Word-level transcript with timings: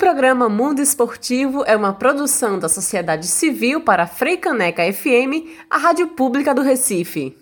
programa 0.00 0.48
Mundo 0.48 0.80
Esportivo 0.80 1.62
é 1.66 1.76
uma 1.76 1.92
produção 1.92 2.58
da 2.58 2.70
sociedade 2.70 3.26
civil 3.26 3.82
para 3.82 4.06
Freicaneca 4.06 4.82
FM, 4.90 5.46
a 5.68 5.76
rádio 5.76 6.08
pública 6.08 6.54
do 6.54 6.62
Recife. 6.62 7.36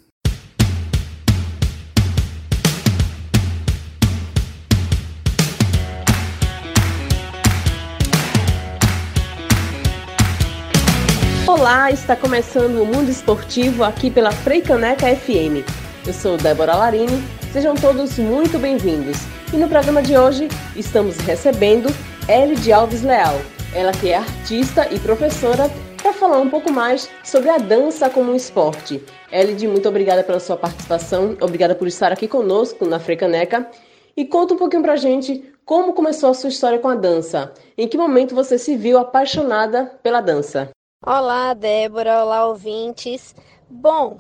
Olá, 11.47 11.93
está 11.93 12.17
começando 12.17 12.83
o 12.83 12.87
Mundo 12.87 13.09
Esportivo 13.09 13.85
aqui 13.85 14.11
pela 14.11 14.33
Freicaneca 14.33 15.07
FM. 15.15 15.65
Eu 16.05 16.13
sou 16.13 16.37
Débora 16.37 16.75
Larini, 16.75 17.23
sejam 17.53 17.77
todos 17.77 18.19
muito 18.19 18.59
bem-vindos. 18.59 19.19
E 19.53 19.57
no 19.57 19.69
programa 19.69 20.03
de 20.03 20.19
hoje 20.19 20.49
estamos 20.75 21.19
recebendo 21.19 21.89
Elide 22.29 22.71
Alves 22.71 23.03
Leal, 23.03 23.37
ela 23.75 23.91
que 23.91 24.11
é 24.11 24.17
artista 24.19 24.87
e 24.93 25.01
professora, 25.01 25.71
para 25.97 26.13
falar 26.13 26.39
um 26.39 26.51
pouco 26.51 26.71
mais 26.71 27.09
sobre 27.25 27.49
a 27.49 27.57
dança 27.57 28.11
como 28.11 28.33
um 28.33 28.37
esporte. 28.37 29.03
Elide, 29.33 29.67
muito 29.67 29.89
obrigada 29.89 30.23
pela 30.23 30.39
sua 30.39 30.55
participação, 30.55 31.39
obrigada 31.41 31.75
por 31.75 31.89
estar 31.89 32.13
aqui 32.13 32.29
conosco 32.29 32.85
na 32.85 33.01
Frecaneca. 33.01 33.71
E 34.15 34.27
conta 34.27 34.53
um 34.53 34.59
pouquinho 34.59 34.83
pra 34.83 34.97
gente 34.97 35.43
como 35.65 35.95
começou 35.95 36.29
a 36.29 36.35
sua 36.35 36.51
história 36.51 36.79
com 36.79 36.89
a 36.89 36.95
dança. 36.95 37.51
Em 37.79 37.89
que 37.89 37.97
momento 37.97 38.35
você 38.35 38.59
se 38.59 38.77
viu 38.77 38.99
apaixonada 38.99 39.87
pela 40.03 40.21
dança? 40.21 40.69
Olá, 41.03 41.55
Débora, 41.55 42.23
olá, 42.23 42.47
ouvintes. 42.47 43.35
Bom, 43.71 44.19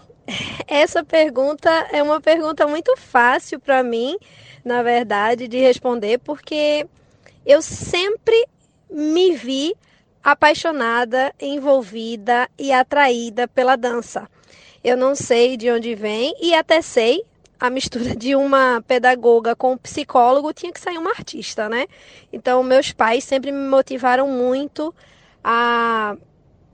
essa 0.67 1.05
pergunta 1.05 1.69
é 1.93 2.03
uma 2.03 2.23
pergunta 2.23 2.67
muito 2.67 2.97
fácil 2.97 3.61
para 3.61 3.83
mim, 3.83 4.17
na 4.65 4.83
verdade, 4.83 5.47
de 5.47 5.59
responder, 5.59 6.17
porque 6.21 6.87
eu 7.49 7.63
sempre 7.63 8.47
me 8.91 9.35
vi 9.35 9.75
apaixonada, 10.23 11.35
envolvida 11.41 12.47
e 12.59 12.71
atraída 12.71 13.49
pela 13.49 13.75
dança. 13.75 14.29
Eu 14.85 14.99
não 14.99 15.15
sei 15.15 15.57
de 15.57 15.71
onde 15.71 15.95
vem 15.95 16.37
e 16.43 16.55
até 16.55 16.83
sei 16.83 17.23
a 17.59 17.71
mistura 17.71 18.15
de 18.15 18.37
uma 18.37 18.85
pedagoga 18.87 19.57
com 19.57 19.73
um 19.73 19.79
psicólogo 19.79 20.53
tinha 20.53 20.71
que 20.71 20.79
sair 20.79 20.99
uma 20.99 21.11
artista, 21.11 21.71
né? 21.71 21.87
Então 22.31 22.63
meus 22.63 22.93
pais 22.93 23.25
sempre 23.25 23.51
me 23.51 23.67
motivaram 23.67 24.29
muito 24.29 24.95
a 25.43 26.17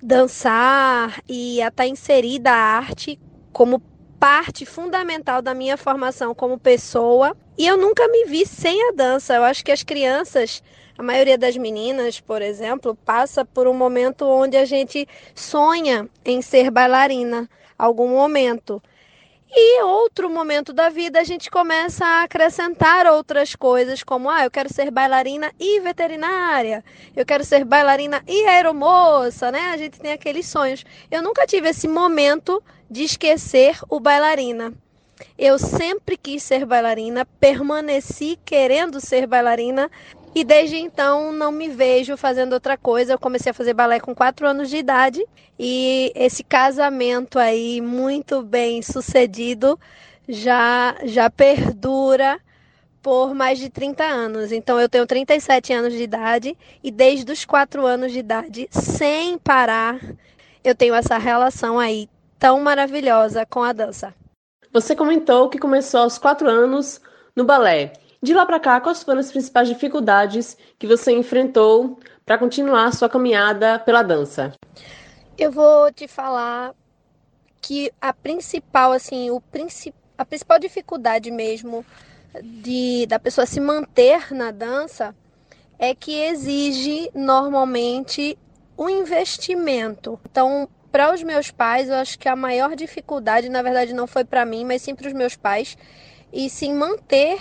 dançar 0.02 1.22
e 1.28 1.62
a 1.62 1.68
estar 1.68 1.86
inserida 1.86 2.50
a 2.50 2.76
arte 2.78 3.18
como 3.52 3.80
parte 4.24 4.64
fundamental 4.64 5.42
da 5.42 5.52
minha 5.52 5.76
formação 5.76 6.34
como 6.34 6.58
pessoa. 6.58 7.36
E 7.58 7.66
eu 7.66 7.76
nunca 7.76 8.08
me 8.08 8.24
vi 8.24 8.46
sem 8.46 8.88
a 8.88 8.92
dança. 8.92 9.34
Eu 9.34 9.44
acho 9.44 9.62
que 9.62 9.70
as 9.70 9.82
crianças, 9.82 10.62
a 10.96 11.02
maioria 11.02 11.36
das 11.36 11.58
meninas, 11.58 12.20
por 12.20 12.40
exemplo, 12.40 12.94
passa 13.04 13.44
por 13.44 13.66
um 13.66 13.74
momento 13.74 14.24
onde 14.24 14.56
a 14.56 14.64
gente 14.64 15.06
sonha 15.34 16.08
em 16.24 16.40
ser 16.40 16.70
bailarina, 16.70 17.46
algum 17.76 18.08
momento. 18.08 18.82
E 19.50 19.82
outro 19.82 20.30
momento 20.30 20.72
da 20.72 20.88
vida 20.88 21.20
a 21.20 21.24
gente 21.24 21.50
começa 21.50 22.06
a 22.06 22.22
acrescentar 22.22 23.06
outras 23.06 23.54
coisas, 23.54 24.02
como 24.02 24.30
ah, 24.30 24.44
eu 24.44 24.50
quero 24.50 24.72
ser 24.72 24.90
bailarina 24.90 25.52
e 25.60 25.80
veterinária, 25.80 26.82
eu 27.14 27.26
quero 27.26 27.44
ser 27.44 27.64
bailarina 27.64 28.22
e 28.26 28.46
aeromoça, 28.46 29.52
né? 29.52 29.70
A 29.72 29.76
gente 29.76 30.00
tem 30.00 30.12
aqueles 30.12 30.46
sonhos. 30.46 30.82
Eu 31.10 31.22
nunca 31.22 31.46
tive 31.46 31.68
esse 31.68 31.86
momento 31.86 32.60
de 32.94 33.02
esquecer 33.02 33.76
o 33.88 33.98
bailarina. 33.98 34.72
Eu 35.36 35.58
sempre 35.58 36.16
quis 36.16 36.44
ser 36.44 36.64
bailarina, 36.64 37.26
permaneci 37.40 38.38
querendo 38.44 39.00
ser 39.00 39.26
bailarina 39.26 39.90
e 40.32 40.44
desde 40.44 40.76
então 40.76 41.32
não 41.32 41.50
me 41.50 41.68
vejo 41.68 42.16
fazendo 42.16 42.52
outra 42.52 42.76
coisa. 42.76 43.12
Eu 43.12 43.18
comecei 43.18 43.50
a 43.50 43.54
fazer 43.54 43.74
balé 43.74 43.98
com 43.98 44.14
4 44.14 44.46
anos 44.46 44.70
de 44.70 44.76
idade 44.76 45.26
e 45.58 46.12
esse 46.14 46.44
casamento 46.44 47.36
aí 47.36 47.80
muito 47.80 48.42
bem 48.42 48.80
sucedido 48.80 49.76
já 50.28 50.94
já 51.02 51.28
perdura 51.28 52.40
por 53.02 53.34
mais 53.34 53.58
de 53.58 53.68
30 53.68 54.04
anos. 54.04 54.52
Então 54.52 54.78
eu 54.78 54.88
tenho 54.88 55.04
37 55.04 55.72
anos 55.72 55.92
de 55.92 56.02
idade 56.04 56.56
e 56.80 56.92
desde 56.92 57.32
os 57.32 57.44
4 57.44 57.84
anos 57.84 58.12
de 58.12 58.20
idade, 58.20 58.68
sem 58.70 59.36
parar, 59.36 59.98
eu 60.62 60.76
tenho 60.76 60.94
essa 60.94 61.18
relação 61.18 61.76
aí 61.76 62.08
tão 62.44 62.60
maravilhosa 62.60 63.46
com 63.46 63.62
a 63.62 63.72
dança. 63.72 64.14
Você 64.70 64.94
comentou 64.94 65.48
que 65.48 65.58
começou 65.58 66.00
aos 66.00 66.18
4 66.18 66.46
anos 66.46 67.00
no 67.34 67.42
balé. 67.42 67.94
De 68.22 68.34
lá 68.34 68.44
para 68.44 68.60
cá, 68.60 68.78
quais 68.82 69.02
foram 69.02 69.20
as 69.20 69.32
principais 69.32 69.66
dificuldades 69.66 70.54
que 70.78 70.86
você 70.86 71.10
enfrentou 71.12 71.98
para 72.22 72.36
continuar 72.36 72.92
sua 72.92 73.08
caminhada 73.08 73.78
pela 73.78 74.02
dança? 74.02 74.52
Eu 75.38 75.50
vou 75.50 75.90
te 75.90 76.06
falar 76.06 76.74
que 77.62 77.90
a 77.98 78.12
principal, 78.12 78.92
assim, 78.92 79.30
o 79.30 79.40
princip... 79.40 79.94
a 80.18 80.24
principal 80.26 80.58
dificuldade 80.58 81.30
mesmo 81.30 81.82
de 82.42 83.06
da 83.06 83.18
pessoa 83.18 83.46
se 83.46 83.58
manter 83.58 84.34
na 84.34 84.50
dança 84.50 85.16
é 85.78 85.94
que 85.94 86.12
exige 86.20 87.10
normalmente 87.14 88.36
um 88.76 88.90
investimento. 88.90 90.20
Então, 90.30 90.68
para 90.94 91.12
os 91.12 91.24
meus 91.24 91.50
pais, 91.50 91.88
eu 91.88 91.96
acho 91.96 92.16
que 92.16 92.28
a 92.28 92.36
maior 92.36 92.76
dificuldade, 92.76 93.48
na 93.48 93.62
verdade, 93.62 93.92
não 93.92 94.06
foi 94.06 94.24
para 94.24 94.44
mim, 94.44 94.64
mas 94.64 94.80
sim 94.80 94.94
para 94.94 95.08
os 95.08 95.12
meus 95.12 95.34
pais, 95.34 95.76
e 96.32 96.48
sim 96.48 96.72
manter 96.72 97.36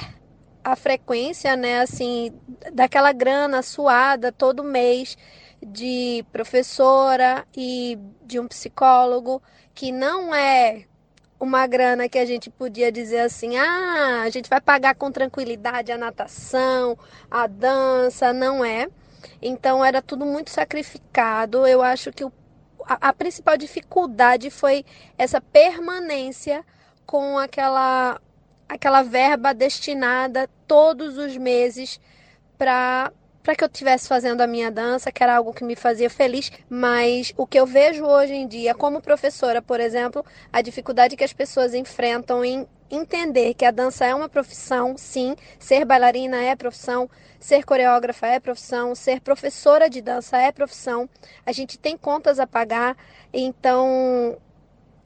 a 0.63 0.75
frequência, 0.75 1.55
né, 1.55 1.81
assim, 1.81 2.33
daquela 2.73 3.11
grana 3.11 3.61
suada 3.61 4.31
todo 4.31 4.63
mês 4.63 5.15
de 5.61 6.25
professora 6.31 7.45
e 7.55 7.95
de 8.25 8.39
um 8.39 8.47
psicólogo, 8.47 9.39
que 9.75 9.91
não 9.91 10.33
é 10.33 10.85
uma 11.39 11.67
grana 11.67 12.09
que 12.09 12.17
a 12.17 12.25
gente 12.25 12.49
podia 12.49 12.91
dizer 12.91 13.19
assim: 13.19 13.55
ah, 13.55 14.23
a 14.23 14.29
gente 14.31 14.49
vai 14.49 14.61
pagar 14.61 14.95
com 14.95 15.11
tranquilidade 15.11 15.91
a 15.91 15.97
natação, 15.97 16.97
a 17.29 17.45
dança, 17.45 18.33
não 18.33 18.65
é. 18.65 18.87
Então 19.39 19.85
era 19.85 20.01
tudo 20.01 20.25
muito 20.25 20.49
sacrificado. 20.49 21.67
Eu 21.67 21.83
acho 21.83 22.11
que 22.11 22.25
o, 22.25 22.31
a, 22.87 23.09
a 23.09 23.13
principal 23.13 23.57
dificuldade 23.57 24.49
foi 24.49 24.85
essa 25.17 25.39
permanência 25.41 26.65
com 27.05 27.37
aquela 27.37 28.19
aquela 28.67 29.03
verba 29.03 29.53
destinada 29.53 30.49
todos 30.67 31.17
os 31.17 31.37
meses 31.37 31.99
para 32.57 33.11
para 33.43 33.55
que 33.55 33.63
eu 33.63 33.67
estivesse 33.67 34.07
fazendo 34.07 34.41
a 34.41 34.47
minha 34.47 34.71
dança, 34.71 35.11
que 35.11 35.21
era 35.21 35.35
algo 35.35 35.53
que 35.53 35.65
me 35.65 35.75
fazia 35.75 36.09
feliz, 36.09 36.49
mas 36.69 37.33
o 37.35 37.45
que 37.45 37.59
eu 37.59 37.65
vejo 37.65 38.05
hoje 38.05 38.33
em 38.33 38.47
dia, 38.47 38.73
como 38.73 39.01
professora, 39.01 39.61
por 39.61 39.81
exemplo, 39.81 40.25
a 40.51 40.61
dificuldade 40.61 41.17
que 41.17 41.23
as 41.23 41.33
pessoas 41.33 41.73
enfrentam 41.73 42.43
em 42.43 42.65
entender 42.89 43.53
que 43.53 43.65
a 43.65 43.71
dança 43.71 44.05
é 44.05 44.15
uma 44.15 44.29
profissão, 44.29 44.95
sim, 44.97 45.35
ser 45.59 45.83
bailarina 45.83 46.41
é 46.41 46.55
profissão, 46.55 47.09
ser 47.39 47.65
coreógrafa 47.65 48.27
é 48.27 48.39
profissão, 48.39 48.95
ser 48.95 49.19
professora 49.19 49.89
de 49.89 50.01
dança 50.01 50.37
é 50.37 50.51
profissão, 50.51 51.09
a 51.45 51.51
gente 51.51 51.77
tem 51.77 51.97
contas 51.97 52.39
a 52.39 52.47
pagar, 52.47 52.95
então 53.33 54.37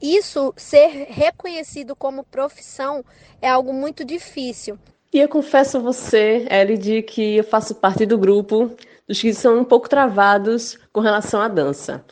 isso 0.00 0.54
ser 0.56 1.06
reconhecido 1.08 1.96
como 1.96 2.22
profissão 2.22 3.04
é 3.42 3.48
algo 3.48 3.72
muito 3.72 4.04
difícil. 4.04 4.78
E 5.12 5.20
eu 5.20 5.28
confesso 5.28 5.78
a 5.78 5.80
você, 5.80 6.46
Elide, 6.50 7.02
que 7.02 7.36
eu 7.36 7.44
faço 7.44 7.74
parte 7.74 8.04
do 8.04 8.18
grupo 8.18 8.70
dos 9.06 9.20
que 9.20 9.32
são 9.32 9.60
um 9.60 9.64
pouco 9.64 9.88
travados 9.88 10.78
com 10.92 11.00
relação 11.00 11.40
à 11.40 11.48
dança. 11.48 12.04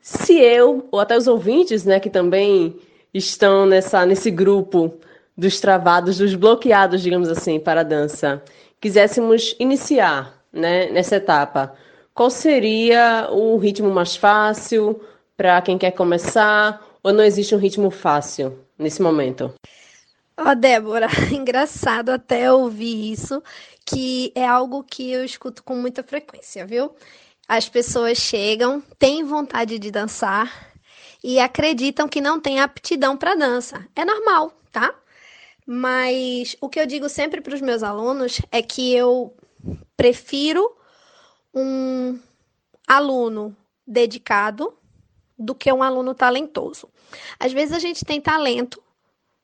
Se 0.00 0.36
eu, 0.40 0.88
ou 0.90 0.98
até 0.98 1.16
os 1.16 1.28
ouvintes, 1.28 1.84
né, 1.84 2.00
que 2.00 2.10
também 2.10 2.76
estão 3.14 3.66
nessa, 3.66 4.04
nesse 4.04 4.32
grupo 4.32 4.94
dos 5.36 5.60
travados, 5.60 6.18
dos 6.18 6.34
bloqueados, 6.34 7.02
digamos 7.02 7.28
assim, 7.28 7.60
para 7.60 7.82
a 7.82 7.84
dança, 7.84 8.42
quiséssemos 8.80 9.54
iniciar 9.60 10.42
né, 10.52 10.90
nessa 10.90 11.16
etapa, 11.16 11.74
qual 12.12 12.30
seria 12.30 13.28
o 13.30 13.56
ritmo 13.58 13.90
mais 13.90 14.16
fácil 14.16 15.00
para 15.36 15.62
quem 15.62 15.78
quer 15.78 15.92
começar? 15.92 16.84
Ou 17.02 17.12
não 17.12 17.22
existe 17.22 17.54
um 17.54 17.58
ritmo 17.58 17.90
fácil 17.90 18.58
nesse 18.76 19.00
momento? 19.00 19.54
Ó, 20.42 20.52
oh, 20.52 20.54
Débora, 20.54 21.06
engraçado 21.30 22.08
até 22.08 22.50
ouvir 22.50 23.12
isso, 23.12 23.42
que 23.84 24.32
é 24.34 24.46
algo 24.46 24.82
que 24.82 25.10
eu 25.10 25.22
escuto 25.22 25.62
com 25.62 25.76
muita 25.76 26.02
frequência, 26.02 26.64
viu? 26.64 26.94
As 27.46 27.68
pessoas 27.68 28.16
chegam, 28.16 28.80
têm 28.98 29.22
vontade 29.22 29.78
de 29.78 29.90
dançar 29.90 30.72
e 31.22 31.38
acreditam 31.38 32.08
que 32.08 32.22
não 32.22 32.40
têm 32.40 32.58
aptidão 32.58 33.18
para 33.18 33.34
dança. 33.34 33.86
É 33.94 34.02
normal, 34.02 34.50
tá? 34.72 34.94
Mas 35.66 36.56
o 36.58 36.70
que 36.70 36.80
eu 36.80 36.86
digo 36.86 37.10
sempre 37.10 37.42
para 37.42 37.54
os 37.54 37.60
meus 37.60 37.82
alunos 37.82 38.40
é 38.50 38.62
que 38.62 38.94
eu 38.94 39.36
prefiro 39.94 40.74
um 41.54 42.18
aluno 42.88 43.54
dedicado 43.86 44.72
do 45.38 45.54
que 45.54 45.70
um 45.70 45.82
aluno 45.82 46.14
talentoso. 46.14 46.88
Às 47.38 47.52
vezes 47.52 47.74
a 47.74 47.78
gente 47.78 48.06
tem 48.06 48.22
talento, 48.22 48.82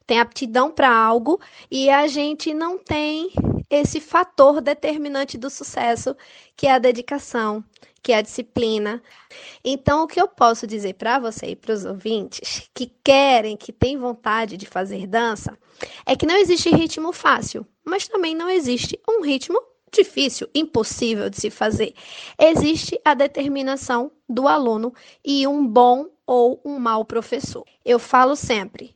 tem 0.07 0.21
aptidão 0.21 0.71
para 0.71 0.95
algo 0.95 1.41
e 1.71 1.91
a 1.91 2.07
gente 2.07 2.55
não 2.55 2.79
tem 2.79 3.33
esse 3.69 4.01
fator 4.01 4.61
determinante 4.61 5.37
do 5.37 5.51
sucesso, 5.51 6.17
que 6.57 6.67
é 6.67 6.73
a 6.73 6.79
dedicação, 6.79 7.65
que 8.03 8.13
é 8.13 8.19
a 8.19 8.23
disciplina. 8.23 9.03
Então, 9.65 10.05
o 10.05 10.07
que 10.07 10.21
eu 10.21 10.29
posso 10.29 10.67
dizer 10.67 10.95
para 10.95 11.19
você 11.19 11.47
e 11.47 11.57
para 11.57 11.75
os 11.75 11.85
ouvintes 11.85 12.71
que 12.73 12.93
querem, 13.03 13.57
que 13.57 13.73
têm 13.73 13.99
vontade 13.99 14.57
de 14.57 14.67
fazer 14.67 15.07
dança, 15.07 15.59
é 16.07 16.15
que 16.15 16.27
não 16.27 16.37
existe 16.37 16.71
ritmo 16.71 17.13
fácil, 17.13 17.67
mas 17.85 18.07
também 18.07 18.35
não 18.35 18.49
existe 18.49 18.99
um 19.09 19.23
ritmo 19.23 19.61
difícil, 19.93 20.49
impossível 20.55 21.29
de 21.29 21.41
se 21.41 21.51
fazer. 21.51 21.95
Existe 22.39 23.01
a 23.05 23.15
determinação 23.15 24.13
do 24.29 24.47
aluno 24.47 24.93
e 25.25 25.47
um 25.47 25.67
bom 25.67 26.07
ou 26.27 26.61
um 26.65 26.79
mau 26.79 27.05
professor. 27.05 27.65
Eu 27.85 27.99
falo 27.99 28.37
sempre: 28.37 28.96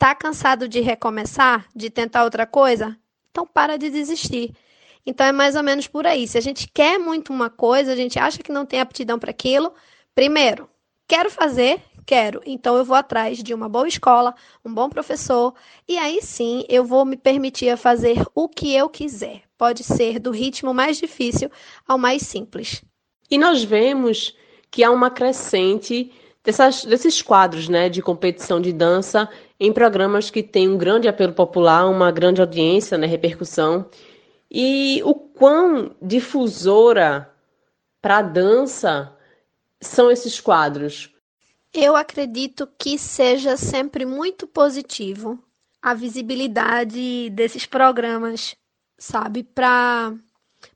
tá 0.00 0.14
cansado 0.14 0.66
de 0.66 0.80
recomeçar, 0.80 1.68
de 1.76 1.90
tentar 1.90 2.24
outra 2.24 2.46
coisa? 2.46 2.96
Então 3.30 3.46
para 3.46 3.76
de 3.76 3.90
desistir. 3.90 4.56
Então 5.04 5.26
é 5.26 5.30
mais 5.30 5.54
ou 5.54 5.62
menos 5.62 5.86
por 5.86 6.06
aí. 6.06 6.26
Se 6.26 6.38
a 6.38 6.40
gente 6.40 6.66
quer 6.66 6.98
muito 6.98 7.30
uma 7.30 7.50
coisa, 7.50 7.92
a 7.92 7.96
gente 7.96 8.18
acha 8.18 8.42
que 8.42 8.50
não 8.50 8.64
tem 8.64 8.80
aptidão 8.80 9.18
para 9.18 9.30
aquilo, 9.30 9.74
primeiro, 10.14 10.70
quero 11.06 11.30
fazer, 11.30 11.82
quero. 12.06 12.40
Então 12.46 12.76
eu 12.78 12.84
vou 12.84 12.96
atrás 12.96 13.42
de 13.42 13.52
uma 13.52 13.68
boa 13.68 13.86
escola, 13.86 14.34
um 14.64 14.72
bom 14.72 14.88
professor, 14.88 15.54
e 15.86 15.98
aí 15.98 16.22
sim 16.22 16.64
eu 16.66 16.82
vou 16.82 17.04
me 17.04 17.18
permitir 17.18 17.76
fazer 17.76 18.24
o 18.34 18.48
que 18.48 18.74
eu 18.74 18.88
quiser. 18.88 19.42
Pode 19.58 19.84
ser 19.84 20.18
do 20.18 20.30
ritmo 20.30 20.72
mais 20.72 20.96
difícil 20.96 21.50
ao 21.86 21.98
mais 21.98 22.22
simples. 22.22 22.82
E 23.30 23.36
nós 23.36 23.62
vemos 23.62 24.34
que 24.70 24.82
há 24.82 24.90
uma 24.90 25.10
crescente 25.10 26.10
dessas, 26.44 26.84
desses 26.84 27.22
quadros 27.22 27.68
né, 27.68 27.88
de 27.88 28.02
competição 28.02 28.60
de 28.60 28.72
dança 28.72 29.28
em 29.58 29.72
programas 29.72 30.30
que 30.30 30.42
têm 30.42 30.68
um 30.68 30.78
grande 30.78 31.08
apelo 31.08 31.32
popular, 31.32 31.88
uma 31.88 32.10
grande 32.10 32.40
audiência, 32.40 32.96
né, 32.96 33.06
repercussão. 33.06 33.88
E 34.50 35.02
o 35.04 35.14
quão 35.14 35.94
difusora 36.00 37.30
para 38.00 38.18
a 38.18 38.22
dança 38.22 39.16
são 39.80 40.10
esses 40.10 40.40
quadros? 40.40 41.14
Eu 41.72 41.94
acredito 41.94 42.68
que 42.78 42.98
seja 42.98 43.56
sempre 43.56 44.04
muito 44.04 44.46
positivo 44.46 45.38
a 45.80 45.94
visibilidade 45.94 47.30
desses 47.30 47.64
programas, 47.64 48.56
sabe, 48.98 49.42
para 49.44 50.12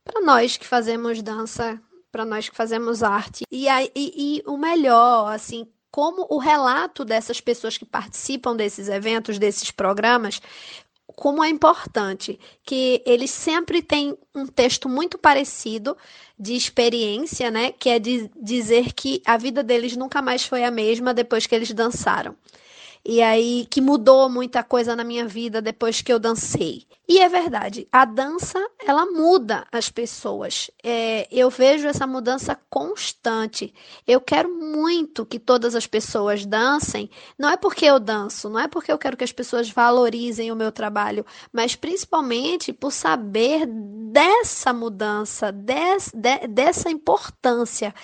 para 0.03 0.23
nós 0.23 0.57
que 0.57 0.67
fazemos 0.67 1.21
dança, 1.21 1.79
para 2.15 2.25
nós 2.25 2.49
que 2.49 2.55
fazemos 2.55 3.03
arte. 3.03 3.43
E, 3.51 3.67
e, 3.69 3.91
e 3.97 4.43
o 4.47 4.57
melhor, 4.57 5.35
assim, 5.35 5.67
como 5.91 6.25
o 6.31 6.39
relato 6.39 7.05
dessas 7.05 7.41
pessoas 7.41 7.77
que 7.77 7.85
participam 7.85 8.55
desses 8.55 8.89
eventos, 8.89 9.37
desses 9.37 9.73
programas, 9.73 10.41
como 11.09 11.43
é 11.43 11.49
importante 11.49 12.39
que 12.63 13.03
eles 13.05 13.33
sempre 13.33 13.83
têm 13.83 14.17
um 14.33 14.47
texto 14.47 14.89
muito 14.89 15.19
parecido 15.19 15.97
de 16.39 16.55
experiência, 16.55 17.51
né? 17.51 17.73
Que 17.73 17.91
é 17.91 17.99
de 17.99 18.31
dizer 18.41 18.93
que 18.93 19.21
a 19.27 19.37
vida 19.37 19.65
deles 19.65 19.97
nunca 19.97 20.23
mais 20.23 20.45
foi 20.45 20.63
a 20.63 20.71
mesma 20.71 21.13
depois 21.13 21.49
que 21.49 21.55
eles 21.55 21.73
dançaram 21.73 22.37
e 23.05 23.21
aí 23.21 23.67
que 23.69 23.81
mudou 23.81 24.31
muita 24.31 24.63
coisa 24.63 24.97
na 24.97 25.05
minha 25.05 25.27
vida 25.27 25.61
depois 25.61 26.01
que 26.01 26.13
eu 26.13 26.19
dancei. 26.19 26.87
E 27.07 27.19
é 27.19 27.29
verdade, 27.29 27.87
a 27.93 28.07
dança 28.07 28.59
ela 28.83 29.05
muda 29.05 29.67
as 29.71 29.91
pessoas. 29.91 30.71
É, 30.83 31.29
eu 31.31 31.51
vejo 31.51 31.87
essa 31.87 32.07
mudança 32.07 32.59
constante. 32.71 33.75
Eu 34.07 34.23
quero 34.23 34.49
muito 34.49 35.27
que 35.27 35.39
todas 35.39 35.75
as 35.75 35.87
pessoas 35.87 36.47
dancem. 36.47 37.11
Não 37.39 37.51
é 37.51 37.59
porque 37.59 37.85
eu 37.85 38.01
danço, 38.01 38.49
não 38.49 38.59
é 38.59 38.69
porque 38.69 38.91
eu 38.91 38.97
quero 38.97 39.19
que 39.19 39.25
as 39.25 39.33
pessoas 39.33 39.69
valorizem 39.69 40.51
o 40.51 40.57
meu 40.57 40.73
trabalho, 40.73 41.27
mas 41.53 41.77
principalmente 41.77 42.73
por 42.73 42.91
saber 42.91 43.67
dessa 43.67 44.73
mudança, 44.73 45.53
des, 45.53 46.11
de, 46.15 46.49
dessa 46.49 46.89
importância. 46.89 47.95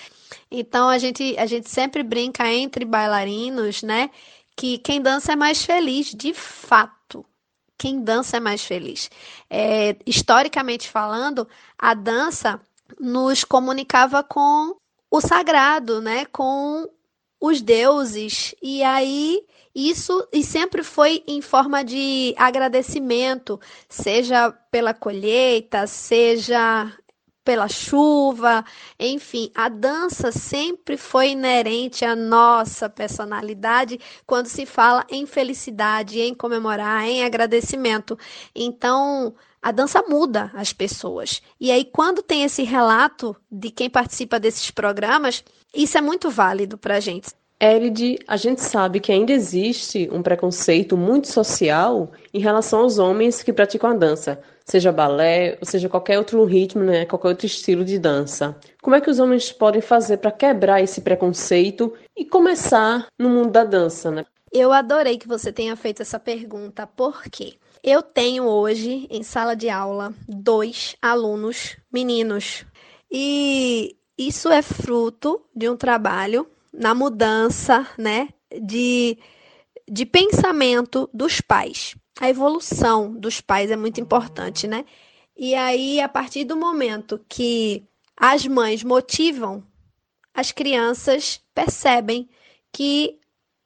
Então 0.51 0.89
a 0.89 0.99
gente, 0.99 1.37
a 1.39 1.47
gente 1.47 1.71
sempre 1.71 2.03
brinca 2.03 2.53
entre 2.53 2.85
bailarinos, 2.85 3.83
né? 3.83 4.11
Que 4.61 4.77
quem 4.77 5.01
dança 5.01 5.33
é 5.33 5.37
mais 5.37 5.65
feliz, 5.65 6.15
de 6.15 6.35
fato. 6.35 7.25
Quem 7.79 8.05
dança 8.05 8.37
é 8.37 8.41
mais 8.41 8.63
feliz. 8.63 9.11
É, 9.49 9.97
historicamente 10.05 10.87
falando, 10.87 11.49
a 11.79 11.95
dança 11.95 12.61
nos 12.99 13.43
comunicava 13.43 14.23
com 14.23 14.77
o 15.11 15.19
sagrado, 15.19 16.03
né? 16.03 16.27
Com 16.27 16.87
os 17.41 17.63
deuses. 17.63 18.55
E 18.61 18.83
aí 18.83 19.43
isso 19.75 20.29
e 20.31 20.45
sempre 20.45 20.83
foi 20.83 21.25
em 21.27 21.41
forma 21.41 21.83
de 21.83 22.35
agradecimento, 22.37 23.59
seja 23.89 24.53
pela 24.71 24.93
colheita, 24.93 25.87
seja 25.87 26.93
pela 27.45 27.69
chuva, 27.69 28.65
enfim, 28.99 29.51
a 29.55 29.69
dança 29.69 30.31
sempre 30.31 30.97
foi 30.97 31.31
inerente 31.31 32.05
à 32.05 32.15
nossa 32.15 32.89
personalidade 32.89 33.99
quando 34.27 34.47
se 34.47 34.67
fala 34.67 35.05
em 35.11 35.27
felicidade, 35.27 36.21
em 36.21 36.35
comemorar, 36.35 37.05
em 37.05 37.25
agradecimento. 37.25 38.19
Então, 38.55 39.35
a 39.63 39.73
dança 39.73 40.03
muda 40.09 40.51
as 40.55 40.73
pessoas. 40.73 41.43
E 41.61 41.71
aí, 41.71 41.85
quando 41.85 42.23
tem 42.23 42.45
esse 42.45 42.63
relato 42.63 43.37
de 43.51 43.71
quem 43.71 43.91
participa 43.91 44.39
desses 44.39 44.71
programas, 44.71 45.45
isso 45.75 45.99
é 45.99 46.01
muito 46.01 46.31
válido 46.31 46.79
para 46.79 46.97
a 46.97 47.01
gente. 47.01 47.31
Elide, 47.63 48.19
a 48.27 48.39
gente 48.39 48.63
sabe 48.63 49.01
que 49.01 49.13
ainda 49.13 49.33
existe 49.33 50.09
um 50.11 50.23
preconceito 50.23 50.97
muito 50.97 51.29
social 51.29 52.11
em 52.33 52.41
relação 52.41 52.81
aos 52.81 52.99
homens 52.99 53.43
que 53.43 53.53
praticam 53.53 53.91
a 53.91 53.95
dança 53.95 54.41
seja 54.71 54.93
balé, 54.93 55.59
ou 55.61 55.67
seja 55.67 55.89
qualquer 55.89 56.17
outro 56.17 56.45
ritmo, 56.45 56.85
né, 56.85 57.05
qualquer 57.05 57.29
outro 57.29 57.47
estilo 57.47 57.85
de 57.85 57.99
dança. 57.99 58.57
Como 58.81 58.95
é 58.95 59.01
que 59.01 59.11
os 59.11 59.19
homens 59.19 59.51
podem 59.51 59.83
fazer 59.83 60.19
para 60.19 60.31
quebrar 60.31 60.81
esse 60.81 61.01
preconceito 61.01 61.93
e 62.17 62.25
começar 62.25 63.09
no 63.19 63.29
mundo 63.29 63.51
da 63.51 63.65
dança, 63.65 64.11
né? 64.11 64.25
Eu 64.53 64.73
adorei 64.73 65.19
que 65.19 65.27
você 65.27 65.53
tenha 65.53 65.75
feito 65.75 66.03
essa 66.03 66.19
pergunta, 66.19 66.87
porque 66.87 67.55
eu 67.83 68.01
tenho 68.01 68.45
hoje 68.45 69.09
em 69.11 69.23
sala 69.23 69.57
de 69.57 69.69
aula 69.69 70.13
dois 70.29 70.97
alunos 71.03 71.77
meninos. 71.93 72.65
E 73.11 73.97
isso 74.17 74.51
é 74.51 74.63
fruto 74.63 75.43
de 75.55 75.69
um 75.69 75.77
trabalho 75.77 76.47
na 76.73 76.95
mudança, 76.95 77.87
né, 77.99 78.29
de, 78.63 79.19
de 79.89 80.07
pensamento 80.07 81.11
dos 81.13 81.41
pais 81.41 81.97
a 82.21 82.29
evolução 82.29 83.13
dos 83.15 83.41
pais 83.41 83.71
é 83.71 83.77
muito 83.77 83.99
importante, 83.99 84.69
né? 84.69 84.85
E 85.35 85.55
aí, 85.55 86.01
a 86.01 86.09
partir 86.09 86.45
do 86.45 86.55
momento 86.55 87.25
que 87.27 87.83
as 88.15 88.47
mães 88.47 88.85
motivam, 88.85 89.65
as 90.35 90.53
crianças 90.53 91.41
percebem 91.55 92.29
que 92.71 93.19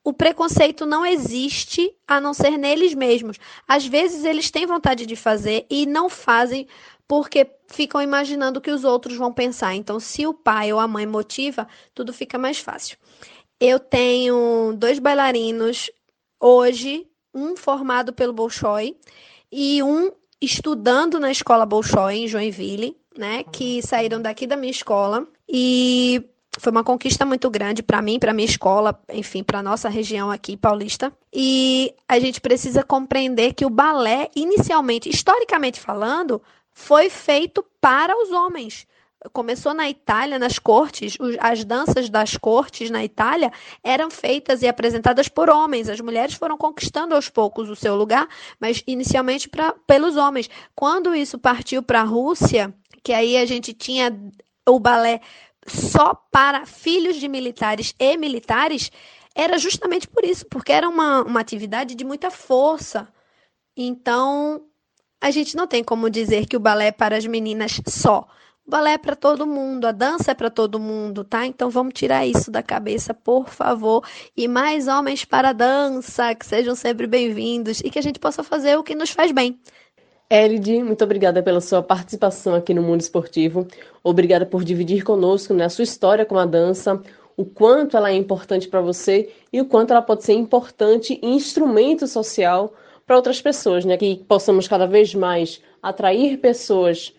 o 0.04 0.12
preconceito 0.12 0.86
não 0.86 1.04
existe 1.04 1.92
a 2.06 2.20
não 2.20 2.32
ser 2.32 2.56
neles 2.56 2.94
mesmos. 2.94 3.38
Às 3.66 3.86
vezes 3.86 4.24
eles 4.24 4.50
têm 4.52 4.66
vontade 4.66 5.04
de 5.04 5.16
fazer 5.16 5.66
e 5.68 5.84
não 5.84 6.08
fazem 6.08 6.68
porque 7.08 7.50
ficam 7.66 8.00
imaginando 8.00 8.60
que 8.60 8.70
os 8.70 8.84
outros 8.84 9.16
vão 9.16 9.32
pensar. 9.32 9.74
Então, 9.74 9.98
se 9.98 10.26
o 10.26 10.32
pai 10.32 10.72
ou 10.72 10.78
a 10.78 10.86
mãe 10.86 11.06
motiva, 11.06 11.66
tudo 11.92 12.12
fica 12.12 12.38
mais 12.38 12.58
fácil. 12.58 12.96
Eu 13.58 13.80
tenho 13.80 14.74
dois 14.76 15.00
bailarinos 15.00 15.90
hoje 16.38 17.08
um 17.34 17.56
formado 17.56 18.12
pelo 18.12 18.32
Bolshoi 18.32 18.96
e 19.50 19.82
um 19.82 20.12
estudando 20.40 21.18
na 21.18 21.30
escola 21.30 21.66
Bolshoi 21.66 22.16
em 22.16 22.28
Joinville, 22.28 22.96
né, 23.16 23.44
que 23.44 23.82
saíram 23.82 24.20
daqui 24.20 24.46
da 24.46 24.56
minha 24.56 24.70
escola 24.70 25.26
e 25.48 26.22
foi 26.58 26.70
uma 26.70 26.84
conquista 26.84 27.24
muito 27.24 27.50
grande 27.50 27.82
para 27.82 28.00
mim, 28.00 28.18
para 28.18 28.32
minha 28.32 28.46
escola, 28.46 29.00
enfim, 29.12 29.42
para 29.42 29.62
nossa 29.62 29.88
região 29.88 30.30
aqui 30.30 30.56
paulista. 30.56 31.12
E 31.32 31.92
a 32.08 32.18
gente 32.20 32.40
precisa 32.40 32.82
compreender 32.82 33.54
que 33.54 33.66
o 33.66 33.70
balé, 33.70 34.30
inicialmente, 34.36 35.08
historicamente 35.08 35.80
falando, 35.80 36.40
foi 36.72 37.10
feito 37.10 37.64
para 37.80 38.16
os 38.16 38.30
homens 38.30 38.86
começou 39.32 39.72
na 39.72 39.88
Itália, 39.88 40.38
nas 40.38 40.58
cortes, 40.58 41.16
as 41.40 41.64
danças 41.64 42.08
das 42.08 42.36
cortes 42.36 42.90
na 42.90 43.04
Itália 43.04 43.52
eram 43.82 44.10
feitas 44.10 44.62
e 44.62 44.68
apresentadas 44.68 45.28
por 45.28 45.48
homens. 45.48 45.88
As 45.88 46.00
mulheres 46.00 46.34
foram 46.34 46.56
conquistando 46.56 47.14
aos 47.14 47.28
poucos 47.28 47.68
o 47.68 47.76
seu 47.76 47.96
lugar, 47.96 48.28
mas 48.60 48.82
inicialmente 48.86 49.48
pra, 49.48 49.72
pelos 49.86 50.16
homens. 50.16 50.50
Quando 50.74 51.14
isso 51.14 51.38
partiu 51.38 51.82
para 51.82 52.00
a 52.00 52.04
Rússia, 52.04 52.74
que 53.02 53.12
aí 53.12 53.36
a 53.36 53.46
gente 53.46 53.72
tinha 53.72 54.16
o 54.68 54.78
balé 54.78 55.20
só 55.66 56.14
para 56.30 56.66
filhos 56.66 57.16
de 57.16 57.28
militares 57.28 57.94
e 57.98 58.16
militares, 58.16 58.90
era 59.34 59.58
justamente 59.58 60.06
por 60.06 60.24
isso, 60.24 60.46
porque 60.46 60.72
era 60.72 60.88
uma, 60.88 61.22
uma 61.22 61.40
atividade 61.40 61.94
de 61.94 62.04
muita 62.04 62.30
força. 62.30 63.08
Então, 63.76 64.62
a 65.20 65.30
gente 65.30 65.56
não 65.56 65.66
tem 65.66 65.82
como 65.82 66.10
dizer 66.10 66.46
que 66.46 66.56
o 66.56 66.60
balé 66.60 66.88
é 66.88 66.92
para 66.92 67.16
as 67.16 67.26
meninas 67.26 67.80
só. 67.88 68.28
O 68.66 68.70
balé 68.70 68.94
é 68.94 68.98
para 68.98 69.14
todo 69.14 69.46
mundo, 69.46 69.84
a 69.84 69.92
dança 69.92 70.30
é 70.30 70.34
para 70.34 70.48
todo 70.48 70.80
mundo, 70.80 71.22
tá? 71.22 71.44
Então 71.44 71.68
vamos 71.68 71.92
tirar 71.92 72.26
isso 72.26 72.50
da 72.50 72.62
cabeça, 72.62 73.12
por 73.12 73.50
favor. 73.50 74.02
E 74.34 74.48
mais 74.48 74.88
homens 74.88 75.22
para 75.22 75.50
a 75.50 75.52
dança, 75.52 76.34
que 76.34 76.46
sejam 76.46 76.74
sempre 76.74 77.06
bem-vindos 77.06 77.80
e 77.80 77.90
que 77.90 77.98
a 77.98 78.02
gente 78.02 78.18
possa 78.18 78.42
fazer 78.42 78.78
o 78.78 78.82
que 78.82 78.94
nos 78.94 79.10
faz 79.10 79.32
bem. 79.32 79.60
Elide, 80.30 80.82
muito 80.82 81.04
obrigada 81.04 81.42
pela 81.42 81.60
sua 81.60 81.82
participação 81.82 82.54
aqui 82.54 82.72
no 82.72 82.82
Mundo 82.82 83.02
Esportivo. 83.02 83.68
Obrigada 84.02 84.46
por 84.46 84.64
dividir 84.64 85.04
conosco 85.04 85.52
né, 85.52 85.66
a 85.66 85.68
sua 85.68 85.84
história 85.84 86.24
com 86.24 86.38
a 86.38 86.46
dança, 86.46 87.02
o 87.36 87.44
quanto 87.44 87.98
ela 87.98 88.10
é 88.10 88.14
importante 88.14 88.66
para 88.66 88.80
você 88.80 89.30
e 89.52 89.60
o 89.60 89.66
quanto 89.66 89.90
ela 89.90 90.00
pode 90.00 90.24
ser 90.24 90.32
importante 90.32 91.20
e 91.22 91.26
instrumento 91.28 92.06
social 92.06 92.72
para 93.06 93.16
outras 93.16 93.42
pessoas, 93.42 93.84
né? 93.84 93.98
Que 93.98 94.24
possamos 94.26 94.66
cada 94.66 94.86
vez 94.86 95.14
mais 95.14 95.60
atrair 95.82 96.38
pessoas 96.38 97.12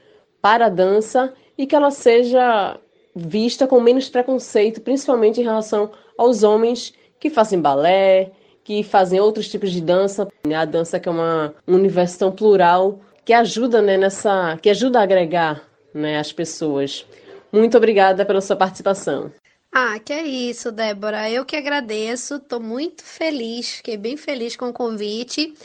para 0.45 0.67
a 0.67 0.69
dança 0.69 1.33
e 1.57 1.65
que 1.65 1.75
ela 1.75 1.89
seja 1.89 2.79
vista 3.15 3.65
com 3.65 3.81
menos 3.81 4.09
preconceito, 4.09 4.79
principalmente 4.79 5.41
em 5.41 5.43
relação 5.43 5.89
aos 6.15 6.43
homens 6.43 6.93
que 7.19 7.31
fazem 7.31 7.59
balé, 7.59 8.29
que 8.63 8.83
fazem 8.83 9.19
outros 9.19 9.49
tipos 9.49 9.71
de 9.71 9.81
dança. 9.81 10.27
A 10.55 10.65
dança 10.65 10.99
que 10.99 11.09
é 11.09 11.11
uma, 11.11 11.51
um 11.67 11.73
universo 11.73 12.19
tão 12.19 12.31
plural 12.31 12.99
que 13.25 13.33
ajuda 13.33 13.81
né, 13.81 13.97
nessa, 13.97 14.59
que 14.61 14.69
ajuda 14.69 14.99
a 14.99 15.01
agregar 15.01 15.63
né, 15.91 16.19
as 16.19 16.31
pessoas. 16.31 17.07
Muito 17.51 17.75
obrigada 17.75 18.23
pela 18.23 18.39
sua 18.39 18.55
participação. 18.55 19.31
Ah, 19.73 19.97
que 19.97 20.13
é 20.13 20.21
isso, 20.21 20.71
Débora. 20.71 21.27
Eu 21.27 21.43
que 21.43 21.55
agradeço. 21.55 22.35
Estou 22.35 22.59
muito 22.59 23.03
feliz, 23.03 23.77
fiquei 23.77 23.97
bem 23.97 24.15
feliz 24.15 24.55
com 24.55 24.69
o 24.69 24.73
convite. 24.73 25.55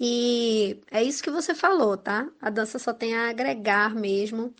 E 0.00 0.80
é 0.90 1.02
isso 1.02 1.22
que 1.22 1.30
você 1.30 1.54
falou, 1.54 1.96
tá? 1.96 2.28
A 2.40 2.50
dança 2.50 2.78
só 2.78 2.92
tem 2.92 3.14
a 3.14 3.30
agregar 3.30 3.94
mesmo 3.94 4.54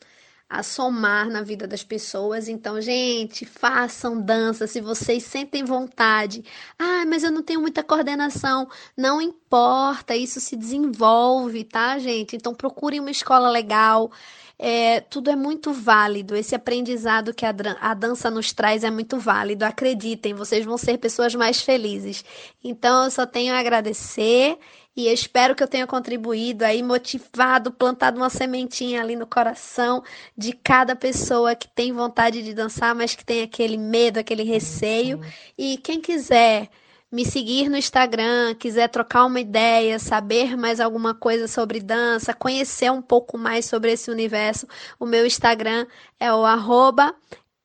a 0.53 0.63
somar 0.63 1.31
na 1.31 1.41
vida 1.41 1.67
das 1.67 1.83
pessoas. 1.83 2.47
Então, 2.47 2.79
gente, 2.79 3.47
façam 3.47 4.21
dança 4.21 4.67
se 4.67 4.83
vocês 4.83 5.23
sentem 5.23 5.65
vontade. 5.65 6.45
Ah, 6.79 7.07
mas 7.07 7.25
eu 7.25 7.31
não 7.33 7.43
tenho 7.43 7.59
muita 7.63 7.83
coordenação. 7.83 8.69
Não 8.95 9.19
importa, 9.19 10.15
isso 10.15 10.41
se 10.41 10.55
desenvolve, 10.55 11.65
tá, 11.65 11.99
gente? 11.99 12.37
Então, 12.37 12.55
procurem 12.55 13.01
uma 13.01 13.11
escola 13.11 13.49
legal. 13.49 14.13
É, 14.59 15.01
tudo 15.01 15.31
é 15.31 15.37
muito 15.37 15.73
válido. 15.73 16.37
Esse 16.37 16.55
aprendizado 16.55 17.33
que 17.33 17.47
a, 17.47 17.55
a 17.81 17.95
dança 17.95 18.31
nos 18.31 18.53
traz 18.53 18.85
é 18.85 18.91
muito 18.91 19.19
válido. 19.19 19.65
Acreditem, 19.65 20.35
vocês 20.35 20.67
vão 20.67 20.77
ser 20.77 20.99
pessoas 20.99 21.35
mais 21.35 21.63
felizes. 21.63 22.23
Então, 22.63 23.05
eu 23.05 23.11
só 23.11 23.25
tenho 23.25 23.55
a 23.55 23.59
agradecer 23.59 24.59
e 24.97 25.09
espero 25.09 25.55
que 25.55 25.63
eu 25.63 25.69
tenha 25.69 25.87
contribuído 25.87 26.65
aí, 26.65 26.83
motivado, 26.83 27.73
plantado 27.73 28.19
uma 28.19 28.29
sementinha 28.29 29.01
ali 29.01 29.17
no 29.17 29.27
coração 29.27 30.03
de 30.37 30.53
cada 30.53 30.95
pessoa 30.95 31.55
que 31.55 31.67
tem 31.67 31.93
vontade 31.93 32.43
de 32.43 32.53
dançar, 32.53 32.95
mas 32.95 33.15
que 33.15 33.25
tem 33.25 33.43
aquele 33.43 33.79
medo, 33.79 34.19
aquele 34.19 34.43
receio. 34.43 35.21
E 35.57 35.79
quem 35.79 36.01
quiser 36.01 36.69
me 37.11 37.27
seguir 37.27 37.69
no 37.69 37.77
Instagram, 37.77 38.55
quiser 38.55 38.89
trocar 38.89 39.27
uma 39.27 39.39
ideia, 39.39 39.99
saber 39.99 40.57
mais 40.57 40.81
alguma 40.81 41.15
coisa 41.15 41.47
sobre 41.47 41.79
dança, 41.79 42.33
conhecer 42.33 42.91
um 42.91 43.03
pouco 43.03 43.37
mais 43.37 43.67
sobre 43.67 43.93
esse 43.93 44.11
universo, 44.11 44.67
o 44.99 45.05
meu 45.05 45.27
Instagram 45.27 45.87
é 46.19 46.33
o 46.33 46.45
arroba 46.45 47.15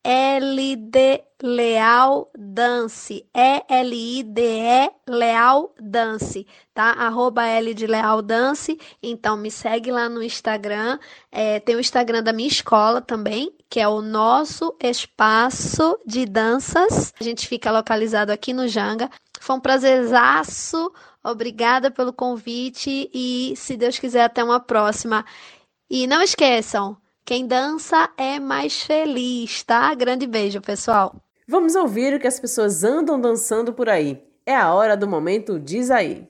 LD 0.09 1.21
Leal 1.43 2.31
Dance, 2.33 3.25
E-L-I-D-E 3.35 4.91
Leal 5.05 5.75
Dance, 5.77 6.47
tá? 6.73 6.91
Arroba 6.93 7.45
L 7.45 7.73
de 7.73 7.85
Leal 7.85 8.21
Dance. 8.21 8.79
Então 9.03 9.35
me 9.35 9.51
segue 9.51 9.91
lá 9.91 10.07
no 10.07 10.23
Instagram. 10.23 10.97
É, 11.29 11.59
tem 11.59 11.75
o 11.75 11.81
Instagram 11.81 12.23
da 12.23 12.31
minha 12.31 12.47
escola 12.47 13.01
também, 13.01 13.53
que 13.69 13.81
é 13.81 13.87
o 13.87 14.01
nosso 14.01 14.73
espaço 14.81 15.99
de 16.05 16.25
danças. 16.25 17.13
A 17.19 17.23
gente 17.23 17.45
fica 17.45 17.69
localizado 17.69 18.31
aqui 18.31 18.53
no 18.53 18.65
Janga. 18.65 19.09
Foi 19.41 19.57
um 19.57 19.59
prazerzaço. 19.59 20.89
Obrigada 21.21 21.91
pelo 21.91 22.13
convite 22.13 23.11
e, 23.13 23.53
se 23.57 23.75
Deus 23.75 23.99
quiser, 23.99 24.23
até 24.23 24.41
uma 24.41 24.61
próxima. 24.61 25.25
E 25.89 26.07
não 26.07 26.21
esqueçam, 26.21 26.95
quem 27.27 27.45
dança 27.45 28.09
é 28.17 28.39
mais 28.39 28.83
feliz, 28.83 29.61
tá? 29.61 29.93
Grande 29.93 30.25
beijo, 30.25 30.61
pessoal. 30.61 31.13
Vamos 31.45 31.75
ouvir 31.75 32.13
o 32.13 32.19
que 32.21 32.25
as 32.25 32.39
pessoas 32.39 32.85
andam 32.85 33.19
dançando 33.19 33.73
por 33.73 33.89
aí. 33.89 34.23
É 34.45 34.55
a 34.55 34.73
hora 34.73 34.95
do 34.95 35.05
momento 35.05 35.59
Diz 35.59 35.91
aí. 35.91 36.25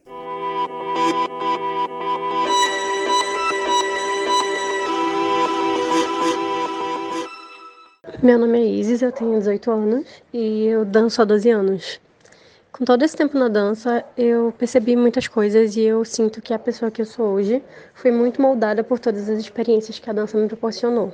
Meu 8.23 8.39
nome 8.39 8.59
é 8.59 8.65
Isis, 8.65 9.03
eu 9.03 9.11
tenho 9.11 9.37
18 9.37 9.69
anos 9.69 10.07
e 10.33 10.65
eu 10.65 10.83
danço 10.83 11.21
há 11.21 11.25
12 11.25 11.47
anos. 11.51 11.99
Com 12.77 12.85
todo 12.85 13.01
esse 13.01 13.15
tempo 13.15 13.35
na 13.39 13.47
dança, 13.47 14.05
eu 14.15 14.53
percebi 14.55 14.95
muitas 14.95 15.27
coisas 15.27 15.75
e 15.75 15.81
eu 15.81 16.05
sinto 16.05 16.39
que 16.39 16.53
a 16.53 16.59
pessoa 16.59 16.91
que 16.91 17.01
eu 17.01 17.07
sou 17.07 17.25
hoje 17.29 17.63
foi 17.95 18.11
muito 18.11 18.39
moldada 18.39 18.83
por 18.83 18.99
todas 18.99 19.27
as 19.27 19.39
experiências 19.39 19.97
que 19.97 20.07
a 20.07 20.13
dança 20.13 20.37
me 20.37 20.47
proporcionou. 20.47 21.11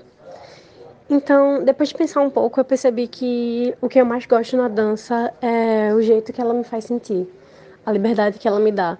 Então, 1.10 1.63
depois 1.63 1.88
de 1.88 1.96
pensar 1.96 2.20
um 2.20 2.29
pouco, 2.29 2.60
eu 2.60 2.65
percebi 2.65 3.08
que 3.08 3.74
o 3.79 3.88
que 3.88 3.98
eu 3.98 4.05
mais 4.05 4.25
gosto 4.25 4.58
na 4.58 4.67
dança 4.67 5.34
é 5.41 5.93
o 5.93 6.01
jeito 6.01 6.34
que 6.34 6.41
ela 6.41 6.53
me 6.53 6.65
faz 6.65 6.84
sentir, 6.84 7.25
a 7.86 7.93
liberdade 7.93 8.39
que 8.39 8.48
ela 8.48 8.60
me 8.60 8.72
dá, 8.72 8.98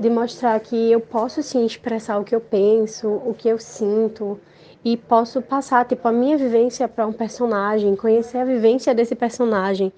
de 0.00 0.08
mostrar 0.08 0.58
que 0.60 0.90
eu 0.90 1.00
posso 1.00 1.42
sim 1.42 1.66
expressar 1.66 2.18
o 2.18 2.24
que 2.24 2.34
eu 2.34 2.40
penso, 2.40 3.06
o 3.06 3.34
que 3.36 3.50
eu 3.50 3.58
sinto 3.58 4.40
e 4.82 4.96
posso 4.96 5.42
passar 5.42 5.84
tipo 5.84 6.08
a 6.08 6.12
minha 6.12 6.38
vivência 6.38 6.88
para 6.88 7.06
um 7.06 7.12
personagem, 7.12 7.94
conhecer 7.94 8.38
a 8.38 8.46
vivência 8.46 8.94
desse 8.94 9.14
personagem 9.14 9.92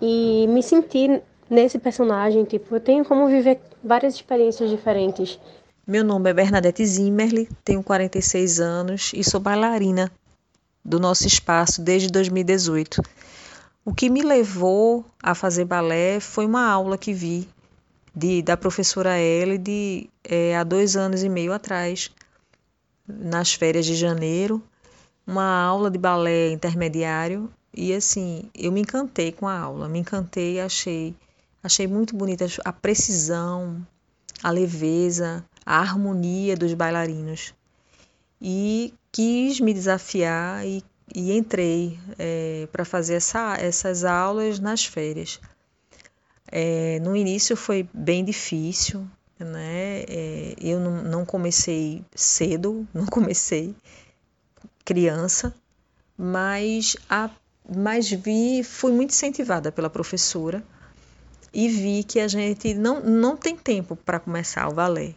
e 0.00 0.46
me 0.48 0.62
sentir 0.62 1.22
nesse 1.48 1.78
personagem. 1.78 2.44
Tipo, 2.44 2.76
eu 2.76 2.80
tenho 2.80 3.04
como 3.04 3.26
viver 3.26 3.60
várias 3.82 4.14
experiências 4.14 4.70
diferentes. 4.70 5.38
Meu 5.86 6.04
nome 6.04 6.30
é 6.30 6.34
Bernadette 6.34 6.84
Zimmerli, 6.84 7.48
tenho 7.64 7.82
46 7.82 8.60
anos 8.60 9.12
e 9.14 9.24
sou 9.24 9.40
bailarina 9.40 10.10
do 10.84 11.00
nosso 11.00 11.26
espaço 11.26 11.80
desde 11.80 12.08
2018. 12.08 13.02
O 13.84 13.94
que 13.94 14.10
me 14.10 14.22
levou 14.22 15.04
a 15.22 15.34
fazer 15.34 15.64
balé 15.64 16.20
foi 16.20 16.44
uma 16.44 16.68
aula 16.68 16.98
que 16.98 17.14
vi 17.14 17.48
de, 18.14 18.42
da 18.42 18.56
professora 18.56 19.18
Elide 19.18 20.10
é, 20.22 20.56
há 20.56 20.64
dois 20.64 20.96
anos 20.96 21.22
e 21.22 21.28
meio 21.28 21.52
atrás, 21.52 22.10
nas 23.06 23.54
férias 23.54 23.86
de 23.86 23.94
janeiro, 23.94 24.62
uma 25.26 25.62
aula 25.62 25.90
de 25.90 25.98
balé 25.98 26.50
intermediário 26.50 27.50
e 27.72 27.94
assim, 27.94 28.50
eu 28.54 28.72
me 28.72 28.80
encantei 28.80 29.30
com 29.30 29.46
a 29.46 29.58
aula, 29.58 29.88
me 29.88 30.00
encantei, 30.00 30.60
achei, 30.60 31.14
achei 31.62 31.86
muito 31.86 32.16
bonita 32.16 32.46
a 32.64 32.72
precisão, 32.72 33.86
a 34.42 34.50
leveza, 34.50 35.44
a 35.64 35.78
harmonia 35.78 36.56
dos 36.56 36.74
bailarinos. 36.74 37.54
E 38.40 38.94
quis 39.10 39.60
me 39.60 39.74
desafiar 39.74 40.66
e, 40.66 40.82
e 41.14 41.32
entrei 41.32 41.98
é, 42.18 42.68
para 42.70 42.84
fazer 42.84 43.14
essa, 43.14 43.56
essas 43.56 44.04
aulas 44.04 44.58
nas 44.58 44.84
férias. 44.84 45.40
É, 46.50 46.98
no 47.00 47.16
início 47.16 47.56
foi 47.56 47.88
bem 47.92 48.24
difícil, 48.24 49.06
né? 49.38 50.04
É, 50.08 50.54
eu 50.60 50.80
não, 50.80 51.02
não 51.02 51.24
comecei 51.24 52.04
cedo, 52.14 52.86
não 52.94 53.06
comecei 53.06 53.74
criança, 54.84 55.54
mas 56.16 56.96
a 57.08 57.30
mas 57.70 58.10
vi, 58.10 58.62
fui 58.64 58.90
muito 58.90 59.10
incentivada 59.10 59.70
pela 59.70 59.90
professora 59.90 60.64
e 61.52 61.68
vi 61.68 62.04
que 62.04 62.20
a 62.20 62.28
gente 62.28 62.74
não, 62.74 63.00
não 63.00 63.36
tem 63.36 63.56
tempo 63.56 63.96
para 63.96 64.20
começar 64.20 64.68
o 64.68 64.74
balé, 64.74 65.14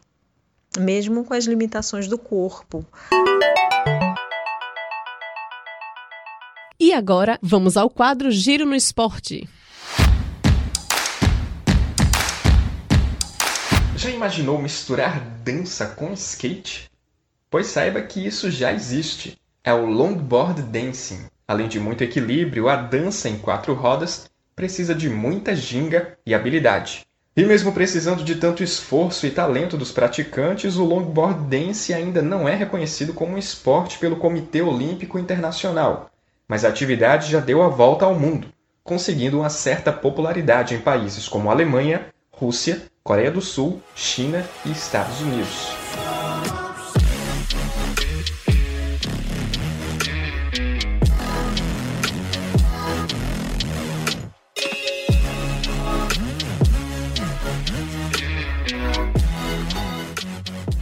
mesmo 0.77 1.23
com 1.23 1.33
as 1.33 1.45
limitações 1.45 2.07
do 2.07 2.17
corpo. 2.17 2.85
E 6.79 6.93
agora, 6.93 7.37
vamos 7.41 7.77
ao 7.77 7.89
quadro 7.89 8.31
Giro 8.31 8.65
no 8.65 8.75
Esporte. 8.75 9.47
Já 13.95 14.09
imaginou 14.09 14.57
misturar 14.57 15.19
dança 15.43 15.85
com 15.85 16.11
skate? 16.13 16.89
Pois 17.49 17.67
saiba 17.67 18.01
que 18.01 18.25
isso 18.25 18.49
já 18.49 18.73
existe. 18.73 19.37
É 19.63 19.71
o 19.71 19.85
longboard 19.85 20.63
dancing 20.63 21.29
Além 21.51 21.67
de 21.67 21.81
muito 21.81 22.01
equilíbrio, 22.01 22.69
a 22.69 22.77
dança 22.77 23.27
em 23.27 23.37
quatro 23.37 23.73
rodas 23.73 24.30
precisa 24.61 24.93
de 24.93 25.09
muita 25.09 25.55
ginga 25.55 26.15
e 26.23 26.35
habilidade. 26.35 27.03
E 27.35 27.43
mesmo 27.43 27.73
precisando 27.73 28.23
de 28.23 28.35
tanto 28.35 28.63
esforço 28.63 29.25
e 29.25 29.31
talento 29.31 29.75
dos 29.75 29.91
praticantes, 29.91 30.77
o 30.77 30.85
longboard 30.85 31.45
dance 31.45 31.91
ainda 31.91 32.21
não 32.21 32.47
é 32.47 32.53
reconhecido 32.53 33.11
como 33.11 33.33
um 33.33 33.39
esporte 33.39 33.97
pelo 33.97 34.17
Comitê 34.17 34.61
Olímpico 34.61 35.17
Internacional, 35.17 36.11
mas 36.47 36.63
a 36.63 36.67
atividade 36.67 37.31
já 37.31 37.39
deu 37.39 37.63
a 37.63 37.69
volta 37.69 38.05
ao 38.05 38.13
mundo, 38.13 38.49
conseguindo 38.83 39.39
uma 39.39 39.49
certa 39.49 39.91
popularidade 39.91 40.75
em 40.75 40.79
países 40.79 41.27
como 41.27 41.49
Alemanha, 41.49 42.05
Rússia, 42.31 42.83
Coreia 43.03 43.31
do 43.31 43.41
Sul, 43.41 43.81
China 43.95 44.45
e 44.63 44.71
Estados 44.71 45.21
Unidos. 45.21 46.10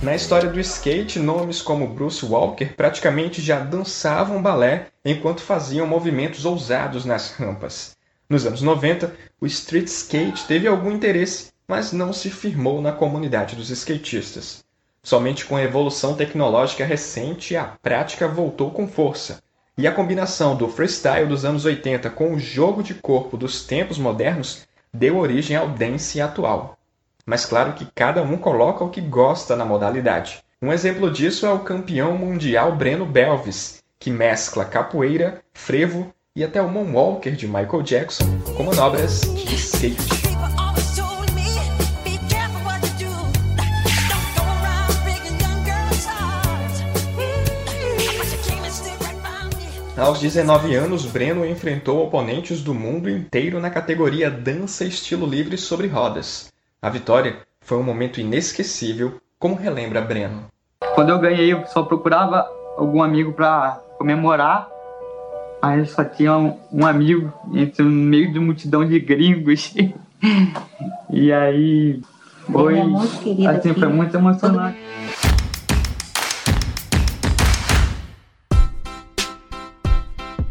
Na 0.02 0.16
história 0.16 0.50
do 0.50 0.62
skate, 0.62 1.20
nomes 1.20 1.62
como 1.62 1.86
Bruce 1.86 2.26
Walker 2.26 2.68
praticamente 2.68 3.42
já 3.42 3.60
dançavam 3.60 4.42
balé 4.42 4.88
enquanto 5.04 5.42
faziam 5.42 5.86
movimentos 5.86 6.46
ousados 6.46 7.04
nas 7.04 7.32
rampas. 7.32 7.98
Nos 8.30 8.46
anos 8.46 8.62
90, 8.62 9.14
o 9.42 9.46
street 9.46 9.88
skate 9.88 10.46
teve 10.46 10.70
algum 10.70 10.90
interesse, 10.90 11.52
mas 11.68 11.92
não 11.92 12.14
se 12.14 12.30
firmou 12.30 12.82
na 12.82 12.94
comunidade 12.94 13.58
dos 13.58 13.70
skatistas. 13.72 14.64
Somente 15.04 15.44
com 15.44 15.58
a 15.58 15.64
evolução 15.64 16.16
tecnológica 16.16 16.86
recente, 16.86 17.58
a 17.58 17.66
prática 17.66 18.26
voltou 18.26 18.72
com 18.72 18.88
força. 18.88 19.44
E 19.78 19.86
a 19.86 19.92
combinação 19.92 20.56
do 20.56 20.70
freestyle 20.70 21.28
dos 21.28 21.44
anos 21.44 21.66
80 21.66 22.10
com 22.12 22.34
o 22.34 22.40
jogo 22.40 22.82
de 22.82 22.94
corpo 22.94 23.36
dos 23.36 23.66
tempos 23.66 23.98
modernos 23.98 24.66
deu 24.94 25.18
origem 25.18 25.58
ao 25.58 25.68
dance 25.68 26.22
atual. 26.22 26.79
Mas 27.30 27.46
claro 27.46 27.74
que 27.74 27.86
cada 27.94 28.24
um 28.24 28.38
coloca 28.38 28.84
o 28.84 28.90
que 28.90 29.00
gosta 29.00 29.56
na 29.56 29.64
modalidade. 29.64 30.44
Um 30.60 30.74
exemplo 30.74 31.12
disso 31.12 31.46
é 31.46 31.52
o 31.52 31.60
campeão 31.60 32.18
mundial 32.18 32.76
Breno 32.76 33.06
Belvis, 33.06 33.84
que 34.00 34.10
mescla 34.10 34.66
capoeira, 34.66 35.40
frevo 35.54 36.12
e 36.36 36.44
até 36.44 36.60
o 36.60 36.68
moonwalker 36.68 37.36
de 37.36 37.46
Michael 37.46 37.84
Jackson 37.84 38.26
com 38.58 38.64
manobras 38.64 39.22
de 39.22 39.54
skate. 39.54 40.10
Aos 49.96 50.20
19 50.20 50.74
anos, 50.74 51.06
Breno 51.06 51.46
enfrentou 51.46 52.04
oponentes 52.04 52.64
do 52.64 52.74
mundo 52.74 53.08
inteiro 53.08 53.60
na 53.60 53.70
categoria 53.70 54.32
Dança 54.32 54.84
Estilo 54.84 55.28
Livre 55.28 55.60
sobre 55.60 55.86
rodas. 55.86 56.50
A 56.82 56.90
vitória 56.90 57.40
foi 57.60 57.78
um 57.78 57.84
momento 57.84 58.22
inesquecível, 58.22 59.20
como 59.38 59.56
relembra 59.56 60.00
Breno. 60.00 60.46
Quando 60.96 61.10
eu 61.10 61.20
ganhei, 61.20 61.52
eu 61.52 61.66
só 61.66 61.84
procurava 61.84 62.50
algum 62.78 63.04
amigo 63.04 63.34
para 63.34 63.82
comemorar, 63.98 64.70
mas 65.62 65.92
só 65.92 66.06
tinha 66.06 66.38
um, 66.38 66.58
um 66.72 66.86
amigo 66.86 67.34
entre 67.54 67.84
no 67.84 67.92
meio 67.92 68.32
de 68.32 68.40
multidão 68.40 68.88
de 68.88 68.98
gringos. 68.98 69.76
e 71.12 71.34
aí 71.34 72.02
foi, 72.50 72.80
assim, 73.46 73.74
foi 73.74 73.90
muito 73.90 74.16
emocionante. 74.16 74.78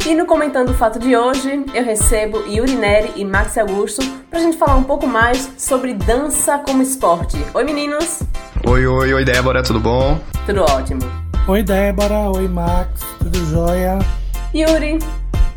E 0.09 0.15
no 0.15 0.25
Comentando 0.25 0.71
o 0.71 0.75
Fato 0.75 0.99
de 0.99 1.15
hoje, 1.15 1.67
eu 1.75 1.85
recebo 1.85 2.39
Yuri 2.47 2.75
Neri 2.75 3.13
e 3.15 3.27
Max 3.27 3.59
Augusto 3.59 4.01
pra 4.31 4.41
gente 4.41 4.57
falar 4.57 4.77
um 4.77 4.83
pouco 4.83 5.07
mais 5.07 5.53
sobre 5.59 5.93
dança 5.93 6.57
como 6.61 6.83
esporte. 6.83 7.37
Oi, 7.53 7.63
meninos! 7.63 8.23
Oi, 8.67 8.87
oi, 8.87 9.13
oi, 9.13 9.23
Débora, 9.23 9.63
tudo 9.63 9.79
bom? 9.79 10.19
Tudo 10.47 10.63
ótimo. 10.63 11.03
Oi, 11.47 11.63
Débora, 11.63 12.31
oi, 12.31 12.49
Max, 12.49 13.03
tudo 13.19 13.39
jóia? 13.51 13.99
Yuri, 14.55 14.99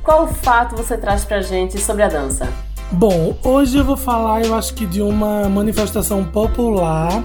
qual 0.03 0.27
fato 0.27 0.75
você 0.75 0.98
traz 0.98 1.24
pra 1.24 1.39
gente 1.39 1.79
sobre 1.79 2.03
a 2.03 2.10
dança? 2.10 2.46
Bom, 2.91 3.38
hoje 3.46 3.77
eu 3.77 3.86
vou 3.86 3.96
falar, 3.96 4.43
eu 4.43 4.53
acho 4.53 4.74
que 4.74 4.86
de 4.86 5.01
uma 5.01 5.48
manifestação 5.48 6.25
popular 6.25 7.24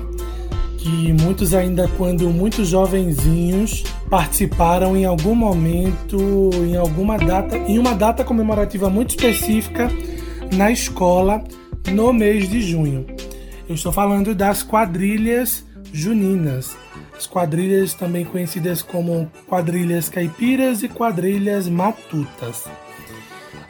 que 0.87 1.13
muitos 1.13 1.53
ainda 1.53 1.89
quando 1.97 2.31
muito 2.31 2.65
jovenzinhos 2.65 3.83
participaram 4.09 4.97
em 4.97 5.05
algum 5.05 5.35
momento, 5.35 6.51
em 6.65 6.77
alguma 6.77 7.19
data, 7.19 7.57
em 7.57 7.77
uma 7.77 7.93
data 7.93 8.23
comemorativa 8.23 8.89
muito 8.89 9.11
específica 9.11 9.89
na 10.55 10.71
escola 10.71 11.43
no 11.91 12.13
mês 12.13 12.49
de 12.49 12.61
junho. 12.61 13.05
Eu 13.69 13.75
estou 13.75 13.91
falando 13.91 14.33
das 14.33 14.63
quadrilhas 14.63 15.65
juninas. 15.93 16.77
As 17.17 17.27
quadrilhas 17.27 17.93
também 17.93 18.25
conhecidas 18.25 18.81
como 18.81 19.29
quadrilhas 19.49 20.09
caipiras 20.09 20.85
e 20.85 20.89
quadrilhas 20.89 21.69
matutas. 21.69 22.65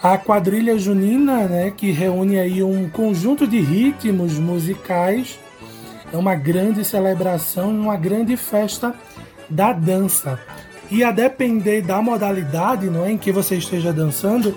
A 0.03 0.19
quadrilha 0.19 0.79
junina, 0.79 1.47
né, 1.47 1.73
que 1.75 1.91
reúne 1.93 2.39
aí 2.39 2.63
um 2.63 2.91
conjunto 2.91 3.47
de 3.47 3.59
ritmos 3.59 4.35
musicais 4.35 5.39
é 6.13 6.17
uma 6.17 6.35
grande 6.35 6.85
celebração, 6.85 7.71
uma 7.71 7.97
grande 7.97 8.37
festa 8.37 8.95
da 9.49 9.73
dança. 9.73 10.39
E 10.91 11.03
a 11.03 11.11
depender 11.11 11.83
da 11.83 12.01
modalidade 12.01 12.89
não 12.89 13.05
é, 13.05 13.13
em 13.13 13.19
que 13.19 13.33
você 13.33 13.57
esteja 13.57 13.93
dançando, 13.93 14.55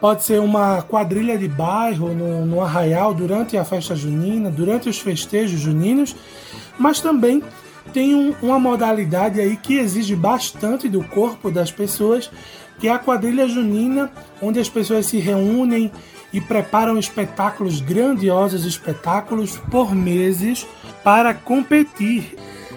pode 0.00 0.22
ser 0.22 0.40
uma 0.40 0.82
quadrilha 0.82 1.36
de 1.36 1.48
bairro 1.48 2.14
no, 2.14 2.46
no 2.46 2.60
arraial 2.60 3.12
durante 3.12 3.56
a 3.56 3.64
festa 3.64 3.96
junina, 3.96 4.50
durante 4.50 4.88
os 4.88 4.98
festejos 4.98 5.60
juninos, 5.60 6.14
mas 6.78 7.00
também 7.00 7.42
tem 7.92 8.14
um, 8.14 8.34
uma 8.42 8.58
modalidade 8.58 9.40
aí 9.40 9.56
que 9.56 9.78
exige 9.78 10.14
bastante 10.14 10.88
do 10.88 11.02
corpo 11.02 11.50
das 11.50 11.70
pessoas, 11.70 12.30
que 12.78 12.88
é 12.88 12.92
a 12.92 12.98
quadrilha 12.98 13.48
junina, 13.48 14.10
onde 14.40 14.60
as 14.60 14.68
pessoas 14.68 15.06
se 15.06 15.18
reúnem 15.18 15.90
e 16.32 16.40
preparam 16.40 16.98
espetáculos 16.98 17.80
grandiosos, 17.80 18.64
espetáculos 18.64 19.56
por 19.70 19.94
meses 19.94 20.66
para 21.04 21.34
competir. 21.34 22.36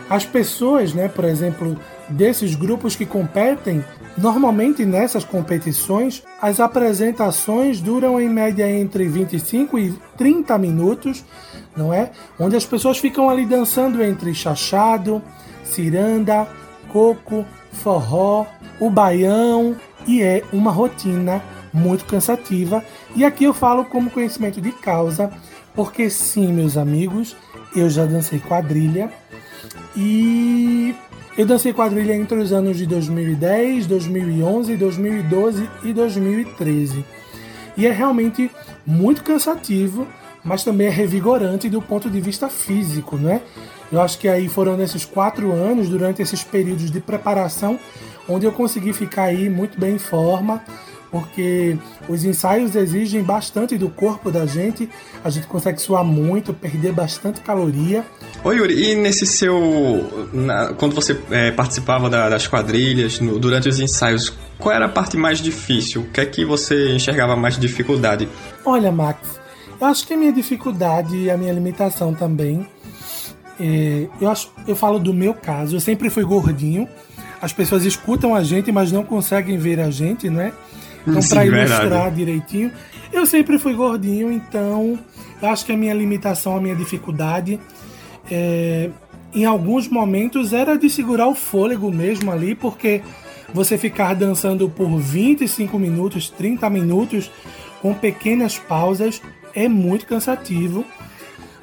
As 0.09 0.25
pessoas, 0.25 0.93
né, 0.93 1.07
por 1.07 1.25
exemplo, 1.25 1.77
desses 2.09 2.53
grupos 2.55 2.95
que 2.95 3.05
competem, 3.05 3.83
normalmente 4.17 4.85
nessas 4.85 5.23
competições, 5.23 6.23
as 6.41 6.59
apresentações 6.59 7.81
duram 7.81 8.19
em 8.19 8.29
média 8.29 8.69
entre 8.69 9.07
25 9.07 9.79
e 9.79 9.91
30 10.17 10.57
minutos, 10.57 11.25
não 11.75 11.93
é? 11.93 12.11
Onde 12.39 12.55
as 12.55 12.65
pessoas 12.65 12.97
ficam 12.97 13.29
ali 13.29 13.45
dançando 13.45 14.03
entre 14.03 14.33
chachado, 14.33 15.21
ciranda, 15.63 16.47
coco, 16.89 17.45
forró, 17.71 18.45
o 18.79 18.89
baião, 18.89 19.75
e 20.07 20.21
é 20.21 20.43
uma 20.53 20.71
rotina 20.71 21.43
muito 21.73 22.05
cansativa. 22.05 22.83
E 23.15 23.25
aqui 23.25 23.43
eu 23.43 23.53
falo 23.53 23.85
como 23.85 24.09
conhecimento 24.09 24.61
de 24.61 24.71
causa, 24.71 25.31
porque 25.77 26.09
sim, 26.09 26.51
meus 26.51 26.75
amigos, 26.75 27.37
eu 27.75 27.87
já 27.87 28.03
dancei 28.03 28.39
quadrilha 28.39 29.11
e 29.95 30.95
eu 31.37 31.45
dancei 31.45 31.71
quadrilha 31.71 32.15
entre 32.15 32.35
os 32.39 32.51
anos 32.51 32.77
de 32.77 32.87
2010, 32.87 33.85
2011, 33.85 34.75
2012 34.75 35.69
e 35.83 35.93
2013. 35.93 37.05
E 37.77 37.85
é 37.85 37.91
realmente 37.91 38.49
muito 38.83 39.23
cansativo, 39.23 40.07
mas 40.43 40.63
também 40.63 40.87
é 40.87 40.89
revigorante 40.89 41.69
do 41.69 41.79
ponto 41.79 42.09
de 42.09 42.19
vista 42.19 42.49
físico, 42.49 43.15
né? 43.15 43.43
Eu 43.91 44.01
acho 44.01 44.17
que 44.17 44.27
aí 44.27 44.49
foram 44.49 44.75
nesses 44.75 45.05
quatro 45.05 45.51
anos, 45.51 45.89
durante 45.89 46.23
esses 46.23 46.43
períodos 46.43 46.89
de 46.89 46.99
preparação, 46.99 47.79
onde 48.27 48.47
eu 48.47 48.51
consegui 48.51 48.93
ficar 48.93 49.25
aí 49.25 49.47
muito 49.47 49.79
bem 49.79 49.93
em 49.93 49.99
forma, 49.99 50.59
porque 51.11 51.77
os 52.07 52.23
ensaios 52.23 52.75
exigem 52.75 53.23
bastante 53.23 53.77
do 53.77 53.89
corpo 53.89 54.31
da 54.31 54.45
gente, 54.45 54.89
a 55.23 55.29
gente 55.29 55.47
consegue 55.47 55.81
suar 55.81 56.03
muito, 56.03 56.53
perder 56.53 56.91
bastante 56.91 57.41
caloria. 57.41 58.05
Oi 58.43 58.57
Yuri, 58.57 58.91
e 58.91 58.95
nesse 58.95 59.25
seu. 59.25 60.29
Na, 60.33 60.73
quando 60.73 60.95
você 60.95 61.19
é, 61.31 61.51
participava 61.51 62.09
da, 62.09 62.29
das 62.29 62.47
quadrilhas, 62.47 63.19
no, 63.19 63.39
durante 63.39 63.69
os 63.69 63.79
ensaios, 63.79 64.33
qual 64.59 64.75
era 64.75 64.85
a 64.85 64.89
parte 64.89 65.17
mais 65.17 65.39
difícil? 65.39 66.01
O 66.01 66.05
que 66.05 66.21
é 66.21 66.25
que 66.25 66.45
você 66.45 66.93
enxergava 66.93 67.35
mais 67.35 67.57
dificuldade? 67.57 68.27
Olha, 68.65 68.91
Max, 68.91 69.39
eu 69.79 69.87
acho 69.87 70.05
que 70.05 70.13
a 70.13 70.17
minha 70.17 70.33
dificuldade 70.33 71.15
e 71.15 71.29
a 71.29 71.37
minha 71.37 71.53
limitação 71.53 72.13
também. 72.13 72.67
É, 73.59 74.07
eu, 74.21 74.29
acho, 74.29 74.51
eu 74.67 74.75
falo 74.75 74.99
do 74.99 75.13
meu 75.13 75.33
caso, 75.33 75.75
eu 75.75 75.79
sempre 75.79 76.09
fui 76.09 76.23
gordinho. 76.23 76.87
As 77.41 77.53
pessoas 77.53 77.85
escutam 77.85 78.35
a 78.35 78.43
gente, 78.43 78.71
mas 78.71 78.91
não 78.91 79.03
conseguem 79.03 79.57
ver 79.57 79.79
a 79.79 79.91
gente, 79.91 80.29
né? 80.29 80.51
Então, 81.07 81.21
para 81.29 81.45
ilustrar 81.45 82.11
direitinho, 82.11 82.71
eu 83.13 83.25
sempre 83.25 83.57
fui 83.57 83.73
gordinho, 83.73 84.31
então 84.31 84.99
acho 85.41 85.65
que 85.65 85.71
a 85.71 85.77
minha 85.77 85.93
limitação, 85.93 86.57
a 86.57 86.61
minha 86.61 86.75
dificuldade, 86.75 87.59
é, 88.29 88.89
em 89.33 89.45
alguns 89.45 89.87
momentos 89.87 90.51
era 90.51 90.77
de 90.77 90.89
segurar 90.89 91.27
o 91.27 91.35
fôlego 91.35 91.91
mesmo 91.91 92.31
ali, 92.31 92.53
porque 92.53 93.01
você 93.53 93.77
ficar 93.77 94.13
dançando 94.13 94.69
por 94.69 94.97
25 94.99 95.79
minutos, 95.79 96.29
30 96.29 96.69
minutos, 96.69 97.31
com 97.81 97.93
pequenas 97.93 98.57
pausas, 98.57 99.21
é 99.53 99.69
muito 99.69 100.05
cansativo. 100.05 100.85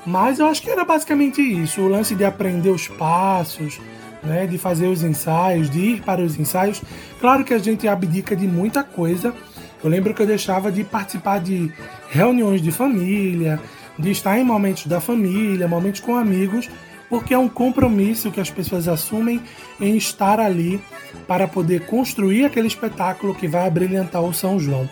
Mas 0.07 0.39
eu 0.39 0.47
acho 0.47 0.63
que 0.63 0.71
era 0.71 0.85
basicamente 0.85 1.41
isso: 1.41 1.81
o 1.83 1.89
lance 1.89 2.15
de 2.15 2.25
aprender 2.25 2.71
os 2.71 2.89
passos, 2.89 3.81
né, 4.25 4.47
de 4.47 4.59
fazer 4.59 4.87
os 4.87 5.03
ensaios, 5.03 5.71
de 5.71 5.79
ir 5.79 6.03
para 6.03 6.21
os 6.21 6.39
ensaios. 6.39 6.83
Claro 7.21 7.45
que 7.45 7.55
a 7.55 7.59
gente 7.59 7.87
abdica 7.87 8.35
de 8.35 8.47
muita 8.47 8.83
coisa. 8.83 9.35
Eu 9.83 9.91
lembro 9.91 10.15
que 10.15 10.23
eu 10.23 10.27
deixava 10.27 10.73
de 10.73 10.83
participar 10.83 11.41
de 11.41 11.71
reuniões 12.11 12.63
de 12.63 12.73
família, 12.73 13.61
de 13.99 14.11
estar 14.11 14.39
em 14.39 14.45
momentos 14.45 14.87
da 14.87 15.01
família, 15.01 15.69
momentos 15.69 16.01
com 16.01 16.17
amigos, 16.17 16.69
porque 17.09 17.35
é 17.35 17.39
um 17.39 17.49
compromisso 17.49 18.31
que 18.31 18.41
as 18.41 18.51
pessoas 18.51 18.89
assumem 18.89 19.41
em 19.81 19.97
estar 19.97 20.41
ali 20.41 20.81
para 21.29 21.47
poder 21.47 21.87
construir 21.87 22.45
aquele 22.45 22.67
espetáculo 22.67 23.35
que 23.35 23.47
vai 23.47 23.67
abrilhantar 23.67 24.23
o 24.23 24.33
São 24.33 24.59
João. 24.59 24.89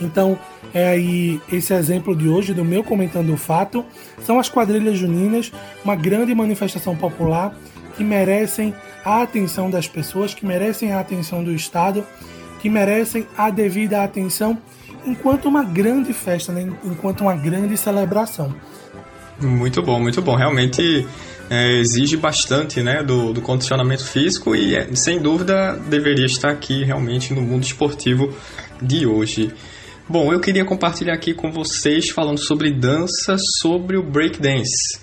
Então, 0.00 0.38
é 0.72 0.88
aí 0.88 1.40
esse 1.52 1.72
exemplo 1.72 2.14
de 2.16 2.28
hoje 2.28 2.52
do 2.52 2.64
meu 2.64 2.82
comentando 2.82 3.32
o 3.32 3.36
fato, 3.36 3.84
são 4.22 4.38
as 4.38 4.48
quadrilhas 4.48 4.98
juninas, 4.98 5.52
uma 5.84 5.94
grande 5.94 6.34
manifestação 6.34 6.96
popular 6.96 7.54
que 7.96 8.04
merecem 8.04 8.74
a 9.04 9.22
atenção 9.22 9.70
das 9.70 9.86
pessoas, 9.86 10.34
que 10.34 10.46
merecem 10.46 10.92
a 10.92 11.00
atenção 11.00 11.42
do 11.42 11.52
Estado, 11.52 12.04
que 12.60 12.68
merecem 12.68 13.26
a 13.36 13.50
devida 13.50 14.02
atenção 14.02 14.58
enquanto 15.06 15.46
uma 15.46 15.62
grande 15.62 16.12
festa, 16.12 16.52
né? 16.52 16.72
enquanto 16.84 17.20
uma 17.22 17.34
grande 17.34 17.76
celebração. 17.76 18.54
Muito 19.40 19.82
bom, 19.82 20.00
muito 20.00 20.22
bom. 20.22 20.36
Realmente 20.36 21.06
é, 21.50 21.72
exige 21.78 22.16
bastante 22.16 22.82
né, 22.82 23.02
do, 23.02 23.32
do 23.32 23.40
condicionamento 23.40 24.04
físico 24.04 24.54
e, 24.54 24.74
é, 24.74 24.94
sem 24.94 25.20
dúvida, 25.20 25.76
deveria 25.88 26.26
estar 26.26 26.50
aqui 26.50 26.84
realmente 26.84 27.34
no 27.34 27.42
mundo 27.42 27.64
esportivo 27.64 28.34
de 28.80 29.06
hoje. 29.06 29.52
Bom, 30.08 30.32
eu 30.32 30.40
queria 30.40 30.64
compartilhar 30.64 31.14
aqui 31.14 31.34
com 31.34 31.50
vocês 31.50 32.10
falando 32.10 32.38
sobre 32.38 32.72
dança, 32.72 33.36
sobre 33.60 33.96
o 33.96 34.02
breakdance. 34.02 35.00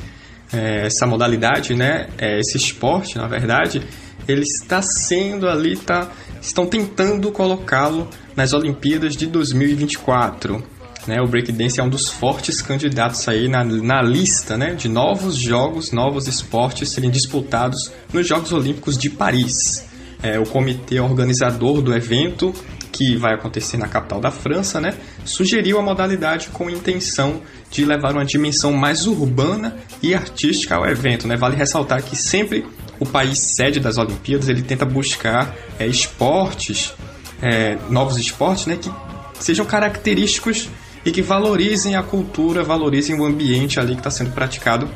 É, 0.53 0.85
essa 0.85 1.07
modalidade, 1.07 1.73
né, 1.73 2.07
é, 2.17 2.39
esse 2.39 2.57
esporte, 2.57 3.17
na 3.17 3.27
verdade, 3.27 3.81
ele 4.27 4.41
está 4.41 4.81
sendo 4.81 5.47
ali, 5.47 5.77
tá, 5.77 6.11
estão 6.41 6.65
tentando 6.65 7.31
colocá-lo 7.31 8.07
nas 8.35 8.53
Olimpíadas 8.53 9.15
de 9.15 9.27
2024. 9.27 10.63
Né, 11.07 11.19
o 11.19 11.27
breakdance 11.27 11.79
é 11.79 11.83
um 11.83 11.89
dos 11.89 12.09
fortes 12.09 12.61
candidatos 12.61 13.27
aí 13.27 13.47
na, 13.47 13.63
na 13.63 14.01
lista 14.03 14.55
né, 14.55 14.75
de 14.75 14.87
novos 14.87 15.35
jogos, 15.35 15.91
novos 15.91 16.27
esportes 16.27 16.91
serem 16.91 17.09
disputados 17.09 17.91
nos 18.13 18.27
Jogos 18.27 18.51
Olímpicos 18.51 18.97
de 18.97 19.09
Paris. 19.09 19.89
É, 20.21 20.39
o 20.39 20.43
comitê 20.43 20.99
organizador 20.99 21.81
do 21.81 21.95
evento, 21.95 22.53
que 22.91 23.15
vai 23.17 23.33
acontecer 23.33 23.77
na 23.77 23.87
capital 23.87 24.19
da 24.19 24.29
França, 24.29 24.79
né, 24.79 24.93
sugeriu 25.25 25.79
a 25.79 25.81
modalidade 25.81 26.49
com 26.49 26.69
intenção 26.69 27.41
de 27.69 27.85
levar 27.85 28.13
uma 28.13 28.25
dimensão 28.25 28.73
mais 28.73 29.07
urbana 29.07 29.77
e 30.01 30.13
artística 30.13 30.75
ao 30.75 30.85
evento. 30.85 31.27
Né? 31.27 31.35
Vale 31.35 31.55
ressaltar 31.55 32.01
que 32.03 32.15
sempre 32.15 32.65
o 32.99 33.05
país 33.05 33.39
sede 33.39 33.79
das 33.79 33.97
Olimpíadas 33.97 34.47
ele 34.47 34.61
tenta 34.61 34.85
buscar 34.85 35.55
é, 35.79 35.87
esportes, 35.87 36.93
é, 37.41 37.77
novos 37.89 38.17
esportes, 38.17 38.67
né, 38.67 38.77
que 38.79 38.91
sejam 39.39 39.65
característicos 39.65 40.69
e 41.03 41.11
que 41.11 41.21
valorizem 41.21 41.95
a 41.95 42.03
cultura, 42.03 42.63
valorizem 42.63 43.19
o 43.19 43.25
ambiente 43.25 43.79
ali 43.79 43.93
que 43.93 44.01
está 44.01 44.11
sendo 44.11 44.31
praticado 44.31 44.87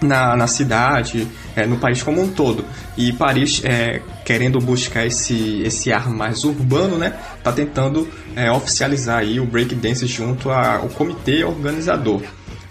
na, 0.00 0.36
na 0.36 0.46
cidade, 0.46 1.26
é, 1.54 1.66
no 1.66 1.76
país 1.76 2.02
como 2.02 2.20
um 2.20 2.28
todo. 2.28 2.64
E 2.96 3.12
Paris, 3.12 3.62
é, 3.64 4.00
querendo 4.24 4.58
buscar 4.58 5.06
esse, 5.06 5.62
esse 5.62 5.92
ar 5.92 6.08
mais 6.10 6.44
urbano, 6.44 6.98
né, 6.98 7.14
está 7.36 7.52
tentando 7.52 8.08
é, 8.34 8.50
oficializar 8.50 9.18
aí 9.18 9.40
o 9.40 9.46
breakdance 9.46 10.06
junto 10.06 10.50
ao 10.50 10.88
comitê 10.88 11.44
organizador. 11.44 12.22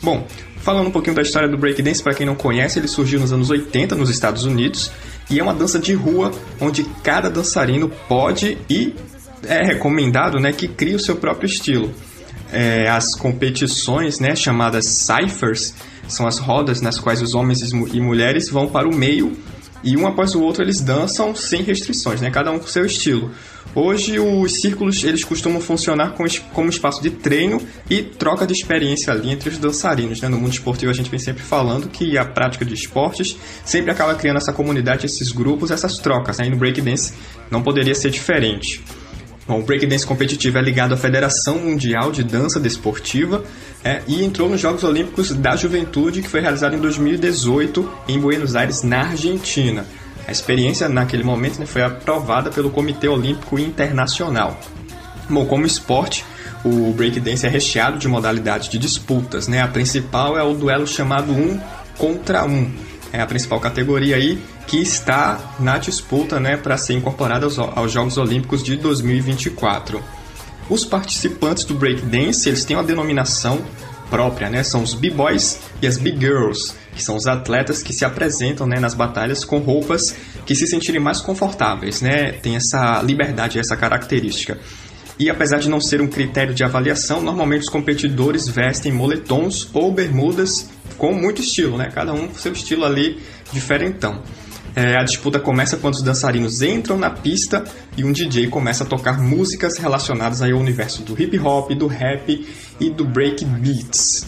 Bom, 0.01 0.25
falando 0.61 0.87
um 0.87 0.91
pouquinho 0.91 1.15
da 1.15 1.21
história 1.21 1.47
do 1.47 1.57
breakdance, 1.57 2.01
para 2.01 2.13
quem 2.13 2.25
não 2.25 2.35
conhece, 2.35 2.79
ele 2.79 2.87
surgiu 2.87 3.19
nos 3.19 3.33
anos 3.33 3.49
80 3.49 3.95
nos 3.95 4.09
Estados 4.09 4.45
Unidos 4.45 4.91
e 5.29 5.39
é 5.39 5.43
uma 5.43 5.53
dança 5.53 5.77
de 5.77 5.93
rua 5.93 6.31
onde 6.59 6.83
cada 7.03 7.29
dançarino 7.29 7.89
pode 8.07 8.57
e 8.69 8.95
é 9.47 9.63
recomendado 9.63 10.39
né, 10.39 10.51
que 10.51 10.67
crie 10.67 10.95
o 10.95 10.99
seu 10.99 11.15
próprio 11.15 11.47
estilo 11.47 11.93
é, 12.51 12.89
as 12.89 13.15
competições, 13.15 14.19
né, 14.19 14.35
chamadas 14.35 14.85
ciphers, 14.85 15.73
são 16.09 16.27
as 16.27 16.37
rodas 16.37 16.81
nas 16.81 16.99
quais 16.99 17.21
os 17.21 17.33
homens 17.33 17.61
e 17.61 18.01
mulheres 18.01 18.49
vão 18.49 18.67
para 18.67 18.87
o 18.87 18.93
meio 18.93 19.37
e 19.83 19.95
um 19.95 20.05
após 20.05 20.35
o 20.35 20.41
outro 20.41 20.63
eles 20.63 20.81
dançam 20.81 21.33
sem 21.33 21.61
restrições, 21.63 22.19
né, 22.19 22.29
cada 22.29 22.51
um 22.51 22.59
com 22.59 22.67
seu 22.67 22.85
estilo. 22.85 23.31
Hoje 23.75 24.19
os 24.19 24.61
círculos 24.61 25.03
eles 25.03 25.23
costumam 25.23 25.61
funcionar 25.61 26.15
como 26.53 26.69
espaço 26.69 27.03
de 27.03 27.11
treino 27.11 27.61
e 27.87 28.01
troca 28.01 28.45
de 28.45 28.51
experiência 28.51 29.13
ali 29.13 29.29
entre 29.29 29.49
os 29.49 29.59
dançarinos. 29.59 30.19
Né? 30.21 30.27
No 30.27 30.39
mundo 30.39 30.53
esportivo 30.53 30.91
a 30.91 30.93
gente 30.93 31.09
vem 31.09 31.19
sempre 31.19 31.43
falando 31.43 31.87
que 31.87 32.17
a 32.17 32.25
prática 32.25 32.65
de 32.65 32.73
esportes 32.73 33.37
sempre 33.63 33.91
acaba 33.91 34.15
criando 34.15 34.37
essa 34.37 34.51
comunidade, 34.51 35.05
esses 35.05 35.31
grupos, 35.31 35.69
essas 35.69 35.99
trocas. 35.99 36.39
Né? 36.39 36.47
E 36.47 36.49
no 36.49 36.57
breakdance 36.57 37.13
não 37.51 37.61
poderia 37.61 37.93
ser 37.93 38.09
diferente. 38.09 38.83
Bom, 39.49 39.61
o 39.61 39.63
breakdance 39.63 40.05
competitivo 40.05 40.59
é 40.59 40.61
ligado 40.61 40.93
à 40.93 40.97
Federação 40.97 41.57
Mundial 41.57 42.11
de 42.11 42.23
Dança 42.23 42.59
Desportiva 42.59 43.43
é, 43.83 44.03
e 44.07 44.23
entrou 44.23 44.47
nos 44.47 44.61
Jogos 44.61 44.83
Olímpicos 44.83 45.31
da 45.31 45.55
Juventude, 45.55 46.21
que 46.21 46.29
foi 46.29 46.39
realizado 46.39 46.75
em 46.75 46.79
2018 46.79 47.91
em 48.07 48.19
Buenos 48.19 48.55
Aires, 48.55 48.83
na 48.83 49.07
Argentina. 49.09 49.87
A 50.27 50.31
experiência 50.31 50.87
naquele 50.87 51.23
momento 51.23 51.57
né, 51.57 51.65
foi 51.65 51.81
aprovada 51.81 52.51
pelo 52.51 52.69
Comitê 52.69 53.07
Olímpico 53.07 53.57
Internacional. 53.57 54.59
Bom, 55.27 55.47
como 55.47 55.65
esporte, 55.65 56.23
o 56.63 56.93
breakdance 56.93 57.43
é 57.43 57.49
recheado 57.49 57.97
de 57.97 58.07
modalidades 58.07 58.69
de 58.69 58.77
disputas. 58.77 59.47
Né? 59.47 59.63
A 59.63 59.67
principal 59.67 60.37
é 60.37 60.43
o 60.43 60.53
duelo 60.53 60.85
chamado 60.85 61.31
um 61.31 61.59
contra 61.97 62.45
um. 62.45 62.71
É 63.11 63.21
a 63.21 63.25
principal 63.25 63.59
categoria 63.59 64.15
aí 64.15 64.41
que 64.67 64.77
está 64.77 65.55
na 65.59 65.77
disputa 65.77 66.39
né, 66.39 66.57
para 66.57 66.77
ser 66.77 66.93
incorporada 66.93 67.45
aos, 67.45 67.57
aos, 67.57 67.91
Jogos 67.91 68.17
Olímpicos 68.17 68.63
de 68.63 68.75
2024. 68.75 70.01
Os 70.69 70.85
participantes 70.85 71.63
do 71.63 71.73
breakdance 71.73 72.47
eles 72.47 72.63
têm 72.63 72.77
uma 72.77 72.83
denominação 72.83 73.59
própria, 74.09 74.49
né? 74.49 74.63
São 74.63 74.83
os 74.83 74.93
b-boys 74.93 75.59
e 75.81 75.87
as 75.87 75.97
b-girls, 75.97 76.73
que 76.95 77.03
são 77.03 77.15
os 77.15 77.27
atletas 77.27 77.81
que 77.81 77.93
se 77.93 78.03
apresentam 78.03 78.67
né, 78.67 78.79
nas 78.79 78.93
batalhas 78.93 79.45
com 79.45 79.59
roupas 79.59 80.15
que 80.45 80.55
se 80.55 80.67
sentirem 80.67 80.99
mais 80.99 81.21
confortáveis, 81.21 82.01
né? 82.01 82.33
Tem 82.33 82.55
essa 82.55 83.01
liberdade, 83.01 83.59
essa 83.59 83.77
característica. 83.77 84.59
E 85.19 85.29
apesar 85.29 85.59
de 85.59 85.69
não 85.69 85.81
ser 85.81 86.01
um 86.01 86.07
critério 86.07 86.53
de 86.53 86.63
avaliação, 86.63 87.21
normalmente 87.21 87.63
os 87.63 87.69
competidores 87.69 88.47
vestem 88.47 88.89
moletons 88.89 89.69
ou 89.73 89.91
bermudas 89.91 90.69
com 90.97 91.13
muito 91.13 91.41
estilo, 91.41 91.77
né? 91.77 91.89
Cada 91.93 92.13
um 92.13 92.29
com 92.29 92.35
seu 92.35 92.53
estilo 92.53 92.85
ali 92.85 93.19
diferentão. 93.51 94.23
É, 94.73 94.95
a 94.95 95.03
disputa 95.03 95.37
começa 95.37 95.75
quando 95.75 95.95
os 95.95 96.01
dançarinos 96.01 96.61
entram 96.61 96.97
na 96.97 97.09
pista 97.09 97.65
e 97.97 98.03
um 98.05 98.13
DJ 98.13 98.47
começa 98.47 98.85
a 98.85 98.87
tocar 98.87 99.19
músicas 99.19 99.77
relacionadas 99.77 100.41
ao 100.41 100.51
universo 100.51 101.03
do 101.03 101.21
hip 101.21 101.37
hop, 101.39 101.71
do 101.71 101.87
rap 101.87 102.47
e 102.79 102.89
do 102.89 103.03
break 103.03 103.43
beats. 103.43 104.25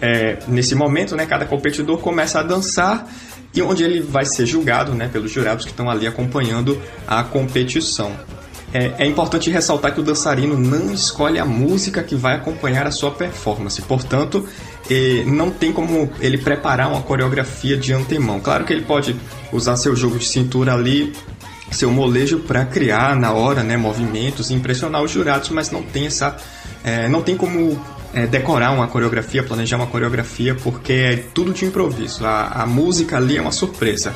É, 0.00 0.38
nesse 0.48 0.74
momento, 0.74 1.14
né, 1.14 1.26
cada 1.26 1.44
competidor 1.44 1.98
começa 1.98 2.40
a 2.40 2.42
dançar 2.42 3.06
e 3.54 3.60
onde 3.60 3.84
ele 3.84 4.00
vai 4.00 4.24
ser 4.24 4.46
julgado 4.46 4.94
né, 4.94 5.08
pelos 5.08 5.30
jurados 5.30 5.64
que 5.64 5.70
estão 5.70 5.90
ali 5.90 6.06
acompanhando 6.06 6.80
a 7.06 7.22
competição. 7.22 8.16
É, 8.74 9.04
é, 9.04 9.06
importante 9.06 9.50
ressaltar 9.50 9.92
que 9.92 10.00
o 10.00 10.02
dançarino 10.02 10.56
não 10.56 10.92
escolhe 10.92 11.38
a 11.38 11.44
música 11.44 12.02
que 12.02 12.14
vai 12.14 12.36
acompanhar 12.36 12.86
a 12.86 12.90
sua 12.90 13.10
performance, 13.10 13.82
portanto, 13.82 14.48
não 15.26 15.50
tem 15.50 15.72
como 15.72 16.10
ele 16.20 16.38
preparar 16.38 16.90
uma 16.90 17.02
coreografia 17.02 17.76
de 17.76 17.92
antemão. 17.92 18.40
Claro 18.40 18.64
que 18.64 18.72
ele 18.72 18.82
pode 18.82 19.14
usar 19.52 19.76
seu 19.76 19.94
jogo 19.94 20.18
de 20.18 20.26
cintura 20.26 20.74
ali, 20.74 21.12
seu 21.70 21.90
molejo 21.90 22.40
para 22.40 22.64
criar 22.64 23.16
na 23.16 23.32
hora 23.32 23.62
né, 23.62 23.76
movimentos 23.76 24.50
e 24.50 24.54
impressionar 24.54 25.02
os 25.02 25.10
jurados, 25.10 25.50
mas 25.50 25.70
não 25.70 25.82
tem 25.82 26.06
essa. 26.06 26.36
É, 26.84 27.08
não 27.08 27.22
tem 27.22 27.36
como 27.36 27.80
é, 28.12 28.26
decorar 28.26 28.72
uma 28.72 28.86
coreografia, 28.86 29.42
planejar 29.42 29.76
uma 29.76 29.86
coreografia, 29.86 30.54
porque 30.54 30.92
é 30.92 31.16
tudo 31.32 31.52
de 31.52 31.64
improviso. 31.64 32.24
A, 32.26 32.62
a 32.62 32.66
música 32.66 33.16
ali 33.16 33.36
é 33.36 33.40
uma 33.40 33.52
surpresa. 33.52 34.14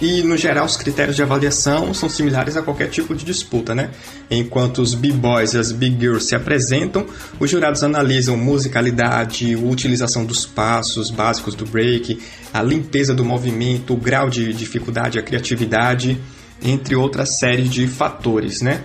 E, 0.00 0.22
no 0.22 0.36
geral, 0.36 0.64
os 0.64 0.76
critérios 0.76 1.16
de 1.16 1.22
avaliação 1.22 1.92
são 1.92 2.08
similares 2.08 2.56
a 2.56 2.62
qualquer 2.62 2.88
tipo 2.88 3.14
de 3.14 3.24
disputa, 3.24 3.74
né? 3.74 3.90
Enquanto 4.30 4.80
os 4.80 4.94
b-boys 4.94 5.54
e 5.54 5.58
as 5.58 5.72
b-girls 5.72 6.28
se 6.28 6.36
apresentam, 6.36 7.04
os 7.40 7.50
jurados 7.50 7.82
analisam 7.82 8.36
musicalidade, 8.36 9.56
utilização 9.56 10.24
dos 10.24 10.46
passos 10.46 11.10
básicos 11.10 11.56
do 11.56 11.66
break, 11.66 12.20
a 12.54 12.62
limpeza 12.62 13.12
do 13.12 13.24
movimento, 13.24 13.94
o 13.94 13.96
grau 13.96 14.30
de 14.30 14.52
dificuldade, 14.52 15.18
a 15.18 15.22
criatividade, 15.22 16.20
entre 16.62 16.94
outras 16.94 17.38
séries 17.38 17.68
de 17.68 17.88
fatores, 17.88 18.62
né? 18.62 18.84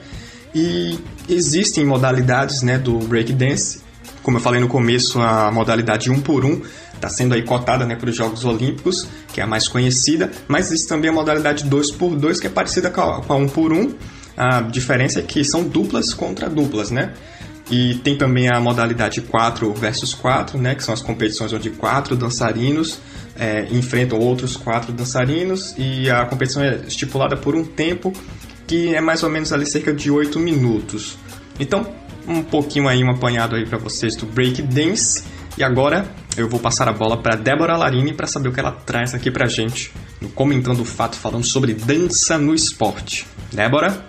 E 0.53 0.99
existem 1.29 1.85
modalidades 1.85 2.61
né, 2.63 2.77
do 2.77 2.97
breakdance, 2.99 3.81
como 4.23 4.37
eu 4.37 4.41
falei 4.41 4.61
no 4.61 4.67
começo, 4.67 5.19
a 5.19 5.51
modalidade 5.51 6.09
1 6.09 6.21
por 6.21 6.45
1 6.45 6.61
está 7.05 7.09
sendo 7.09 7.33
aí 7.33 7.43
cotada 7.43 7.85
né, 7.85 7.95
para 7.95 8.09
os 8.09 8.15
Jogos 8.15 8.45
Olímpicos, 8.45 9.07
que 9.33 9.41
é 9.41 9.43
a 9.43 9.47
mais 9.47 9.67
conhecida, 9.67 10.31
mas 10.47 10.67
existe 10.67 10.87
também 10.87 11.09
a 11.09 11.13
modalidade 11.13 11.65
2x2, 11.65 12.39
que 12.39 12.47
é 12.47 12.49
parecida 12.49 12.89
com 12.89 13.01
a, 13.01 13.21
com 13.21 13.33
a 13.33 13.37
1x1. 13.37 13.93
A 14.37 14.61
diferença 14.61 15.19
é 15.19 15.21
que 15.21 15.43
são 15.43 15.63
duplas 15.63 16.13
contra 16.13 16.49
duplas, 16.49 16.89
né? 16.89 17.13
E 17.69 17.95
tem 17.95 18.17
também 18.17 18.49
a 18.49 18.59
modalidade 18.59 19.21
4 19.21 19.73
versus 19.73 20.13
4, 20.13 20.57
né, 20.57 20.75
que 20.75 20.83
são 20.83 20.93
as 20.93 21.01
competições 21.01 21.53
onde 21.53 21.69
quatro 21.69 22.15
dançarinos 22.15 22.99
é, 23.37 23.67
enfrentam 23.71 24.19
outros 24.19 24.57
quatro 24.57 24.91
dançarinos 24.91 25.73
e 25.77 26.09
a 26.09 26.25
competição 26.25 26.61
é 26.61 26.81
estipulada 26.87 27.37
por 27.37 27.55
um 27.55 27.63
tempo 27.63 28.11
que 28.67 28.93
é 28.93 28.99
mais 28.99 29.23
ou 29.23 29.29
menos 29.29 29.53
ali 29.53 29.65
cerca 29.65 29.93
de 29.93 30.11
8 30.11 30.39
minutos. 30.39 31.17
Então, 31.59 31.87
um 32.27 32.43
pouquinho 32.43 32.87
aí, 32.87 33.03
um 33.03 33.09
apanhado 33.09 33.55
aí 33.55 33.65
para 33.65 33.77
vocês 33.77 34.15
do 34.15 34.25
break 34.25 34.61
dance. 34.61 35.23
E 35.55 35.63
agora 35.63 36.05
eu 36.35 36.49
vou 36.49 36.59
passar 36.59 36.87
a 36.87 36.91
bola 36.91 37.15
para 37.15 37.35
Débora 37.35 37.77
Larini 37.77 38.11
para 38.11 38.25
saber 38.25 38.49
o 38.49 38.51
que 38.51 38.59
ela 38.59 38.71
traz 38.71 39.13
aqui 39.13 39.29
pra 39.29 39.45
gente 39.45 39.93
no 40.19 40.29
Comentando 40.29 40.79
o 40.79 40.85
Fato, 40.85 41.15
falando 41.15 41.45
sobre 41.45 41.73
dança 41.75 42.39
no 42.39 42.55
esporte. 42.55 43.27
Débora? 43.51 44.03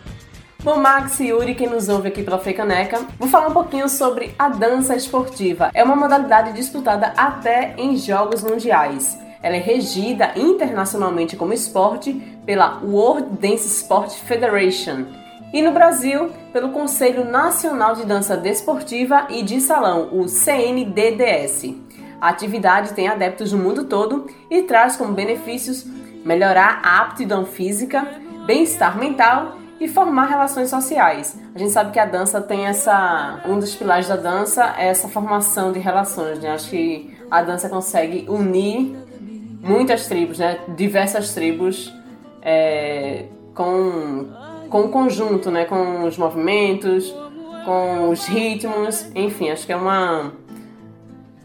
Bom, 0.63 0.79
Max 0.79 1.21
e 1.21 1.27
Yuri, 1.27 1.55
quem 1.55 1.69
nos 1.69 1.91
ouve 1.91 2.09
aqui 2.09 2.23
pela 2.23 2.39
Freicaneca, 2.39 3.07
vou 3.19 3.29
falar 3.29 3.49
um 3.49 3.53
pouquinho 3.53 3.87
sobre 3.91 4.35
a 4.39 4.49
dança 4.49 4.97
esportiva. 4.97 5.71
É 5.75 5.85
uma 5.85 5.95
modalidade 5.95 6.55
disputada 6.55 7.09
até 7.15 7.75
em 7.77 7.99
jogos 7.99 8.43
mundiais. 8.43 9.19
ela 9.43 9.57
é 9.57 9.61
regida 9.61 10.33
internacionalmente 10.37 11.37
como 11.37 11.53
esporte 11.53 12.15
pela 12.47 12.81
World 12.83 13.37
Dance 13.39 13.69
Sport 13.69 14.13
Federation 14.13 15.05
e 15.55 15.63
no 15.63 15.71
Brasil 15.71 16.33
pelo 16.53 16.71
Conselho 16.71 17.25
Nacional 17.25 17.95
de 17.95 18.05
Dança 18.05 18.37
Desportiva 18.37 19.29
e 19.31 19.41
de 19.45 19.61
Salão, 19.61 20.09
o 20.11 20.27
CNDDS. 20.27 21.77
A 22.21 22.29
atividade 22.31 22.93
tem 22.93 23.07
adeptos 23.07 23.53
no 23.53 23.63
mundo 23.63 23.85
todo 23.85 24.27
e 24.51 24.63
traz 24.63 24.97
como 24.97 25.15
benefícios 25.15 25.87
melhorar 26.25 26.81
a 26.83 27.03
aptidão 27.03 27.47
física, 27.47 28.05
bem-estar 28.45 28.99
mental 28.99 29.57
e 29.79 29.87
formar 29.87 30.27
relações 30.27 30.71
sociais. 30.71 31.39
A 31.55 31.59
gente 31.59 31.71
sabe 31.71 31.93
que 31.93 32.01
a 32.01 32.07
dança 32.07 32.41
tem 32.41 32.67
essa. 32.67 33.41
Um 33.47 33.61
dos 33.61 33.77
pilares 33.77 34.09
da 34.09 34.17
dança 34.17 34.75
é 34.77 34.89
essa 34.89 35.09
formação 35.09 35.71
de 35.71 35.79
relações, 35.79 36.41
né? 36.41 36.51
Acho 36.51 36.71
que 36.71 37.17
a 37.31 37.43
dança 37.43 37.69
consegue 37.69 38.27
unir 38.29 38.97
muitas 39.63 40.07
tribos, 40.07 40.39
né? 40.39 40.59
Diversas 40.77 41.33
tribos 41.33 41.95
é, 42.43 43.27
com, 43.55 44.27
com 44.69 44.83
o 44.83 44.89
conjunto, 44.89 45.51
né? 45.51 45.65
Com 45.65 46.05
os 46.05 46.19
movimentos, 46.19 47.15
com 47.65 48.11
os 48.11 48.27
ritmos, 48.27 49.07
enfim, 49.15 49.51
acho 49.51 49.67
que 49.67 49.73
é 49.73 49.77
uma. 49.77 50.33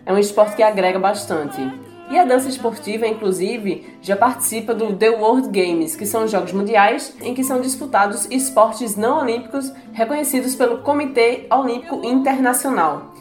É 0.05 0.13
um 0.13 0.17
esporte 0.17 0.55
que 0.55 0.63
agrega 0.63 0.99
bastante. 0.99 1.61
E 2.09 2.17
a 2.17 2.25
dança 2.25 2.49
esportiva, 2.49 3.05
inclusive, 3.05 3.85
já 4.01 4.15
participa 4.15 4.73
do 4.73 4.95
The 4.95 5.11
World 5.11 5.49
Games, 5.49 5.95
que 5.95 6.07
são 6.07 6.27
jogos 6.27 6.51
mundiais 6.51 7.15
em 7.21 7.35
que 7.35 7.43
são 7.43 7.61
disputados 7.61 8.25
esportes 8.31 8.95
não 8.95 9.19
olímpicos 9.19 9.71
reconhecidos 9.93 10.55
pelo 10.55 10.79
Comitê 10.79 11.45
Olímpico 11.51 12.01
Internacional. 12.03 13.13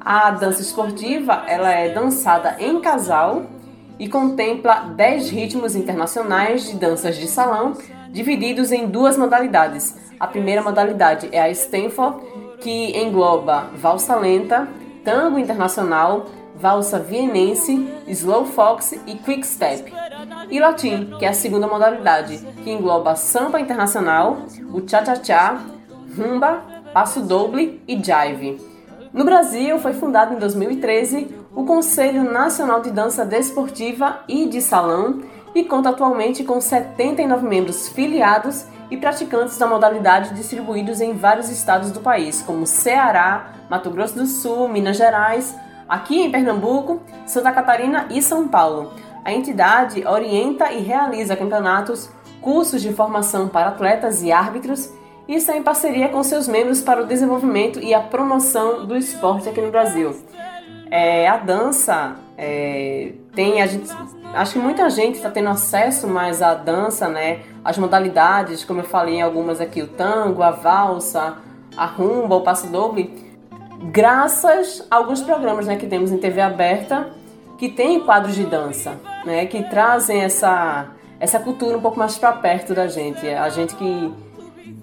A 0.00 0.30
dança 0.30 0.62
esportiva 0.62 1.42
ela 1.48 1.72
é 1.72 1.88
dançada 1.88 2.56
em 2.60 2.80
casal 2.80 3.46
e 3.98 4.08
contempla 4.08 4.80
10 4.96 5.30
ritmos 5.30 5.74
internacionais 5.74 6.66
de 6.68 6.76
danças 6.76 7.16
de 7.16 7.26
salão, 7.26 7.72
divididos 8.10 8.72
em 8.72 8.86
duas 8.86 9.16
modalidades. 9.16 9.94
A 10.18 10.26
primeira 10.26 10.62
modalidade 10.62 11.28
é 11.32 11.40
a 11.40 11.50
Stanford, 11.50 12.20
que 12.60 12.98
engloba 12.98 13.70
valsa 13.76 14.16
lenta, 14.16 14.68
tango 15.04 15.38
internacional, 15.38 16.26
valsa 16.56 16.98
vienense, 16.98 17.88
slow 18.06 18.44
fox 18.44 18.92
e 19.06 19.14
quick 19.14 19.46
step. 19.46 19.92
E 20.50 20.58
latim, 20.58 21.10
que 21.18 21.24
é 21.24 21.28
a 21.28 21.32
segunda 21.32 21.66
modalidade, 21.66 22.38
que 22.64 22.70
engloba 22.70 23.14
samba 23.14 23.60
internacional, 23.60 24.38
o 24.72 24.80
cha-cha-cha, 24.80 25.60
rumba, 26.16 26.62
passo 26.92 27.20
doble 27.20 27.80
e 27.86 27.94
jive. 27.96 28.60
No 29.12 29.24
Brasil, 29.24 29.78
foi 29.78 29.92
fundado 29.92 30.34
em 30.34 30.38
2013 30.38 31.28
o 31.54 31.64
Conselho 31.64 32.30
Nacional 32.30 32.80
de 32.80 32.90
Dança 32.90 33.24
Desportiva 33.24 34.20
e 34.28 34.46
de 34.46 34.60
Salão 34.60 35.22
e 35.54 35.64
conta 35.64 35.90
atualmente 35.90 36.44
com 36.44 36.60
79 36.60 37.46
membros 37.46 37.88
filiados 37.88 38.66
e 38.90 38.96
praticantes 38.96 39.58
da 39.58 39.66
modalidade 39.66 40.34
distribuídos 40.34 41.00
em 41.00 41.14
vários 41.14 41.48
estados 41.48 41.90
do 41.90 42.00
país, 42.00 42.42
como 42.42 42.66
Ceará, 42.66 43.52
Mato 43.68 43.90
Grosso 43.90 44.14
do 44.14 44.26
Sul, 44.26 44.68
Minas 44.68 44.96
Gerais, 44.96 45.54
aqui 45.88 46.20
em 46.20 46.30
Pernambuco, 46.30 47.00
Santa 47.26 47.52
Catarina 47.52 48.06
e 48.10 48.22
São 48.22 48.46
Paulo. 48.48 48.92
A 49.24 49.32
entidade 49.32 50.06
orienta 50.06 50.72
e 50.72 50.80
realiza 50.80 51.36
campeonatos, 51.36 52.10
cursos 52.40 52.80
de 52.80 52.92
formação 52.92 53.48
para 53.48 53.68
atletas 53.68 54.22
e 54.22 54.32
árbitros, 54.32 54.92
e 55.26 55.34
está 55.34 55.54
em 55.54 55.62
parceria 55.62 56.08
com 56.08 56.22
seus 56.22 56.48
membros 56.48 56.80
para 56.80 57.02
o 57.02 57.06
desenvolvimento 57.06 57.78
e 57.80 57.92
a 57.92 58.00
promoção 58.00 58.86
do 58.86 58.96
esporte 58.96 59.48
aqui 59.48 59.60
no 59.60 59.70
Brasil. 59.70 60.16
É, 60.90 61.28
a 61.28 61.36
dança 61.36 62.16
é, 62.36 63.12
tem 63.34 63.60
a 63.60 63.66
gente, 63.66 63.90
acho 64.34 64.54
que 64.54 64.58
muita 64.58 64.88
gente 64.88 65.16
está 65.16 65.30
tendo 65.30 65.48
acesso 65.48 66.06
mais 66.06 66.40
à 66.42 66.54
dança, 66.54 67.08
né? 67.08 67.40
As 67.64 67.76
modalidades, 67.76 68.64
como 68.64 68.80
eu 68.80 68.84
falei 68.84 69.16
em 69.16 69.22
algumas 69.22 69.60
aqui, 69.60 69.82
o 69.82 69.88
tango, 69.88 70.42
a 70.42 70.50
valsa, 70.50 71.36
a 71.76 71.86
rumba, 71.86 72.36
o 72.36 72.40
passo 72.40 72.68
doble 72.68 73.28
graças 73.80 74.86
a 74.90 74.96
alguns 74.96 75.20
programas 75.20 75.66
né, 75.66 75.76
que 75.76 75.86
temos 75.86 76.10
em 76.10 76.18
TV 76.18 76.40
aberta 76.40 77.10
que 77.56 77.68
tem 77.68 78.00
quadros 78.00 78.34
de 78.34 78.44
dança, 78.44 78.98
né, 79.24 79.46
que 79.46 79.62
trazem 79.64 80.20
essa, 80.20 80.88
essa 81.18 81.40
cultura 81.40 81.76
um 81.76 81.80
pouco 81.80 81.98
mais 81.98 82.16
para 82.16 82.32
perto 82.32 82.74
da 82.74 82.86
gente. 82.86 83.28
A 83.28 83.48
gente 83.48 83.74
que 83.74 84.14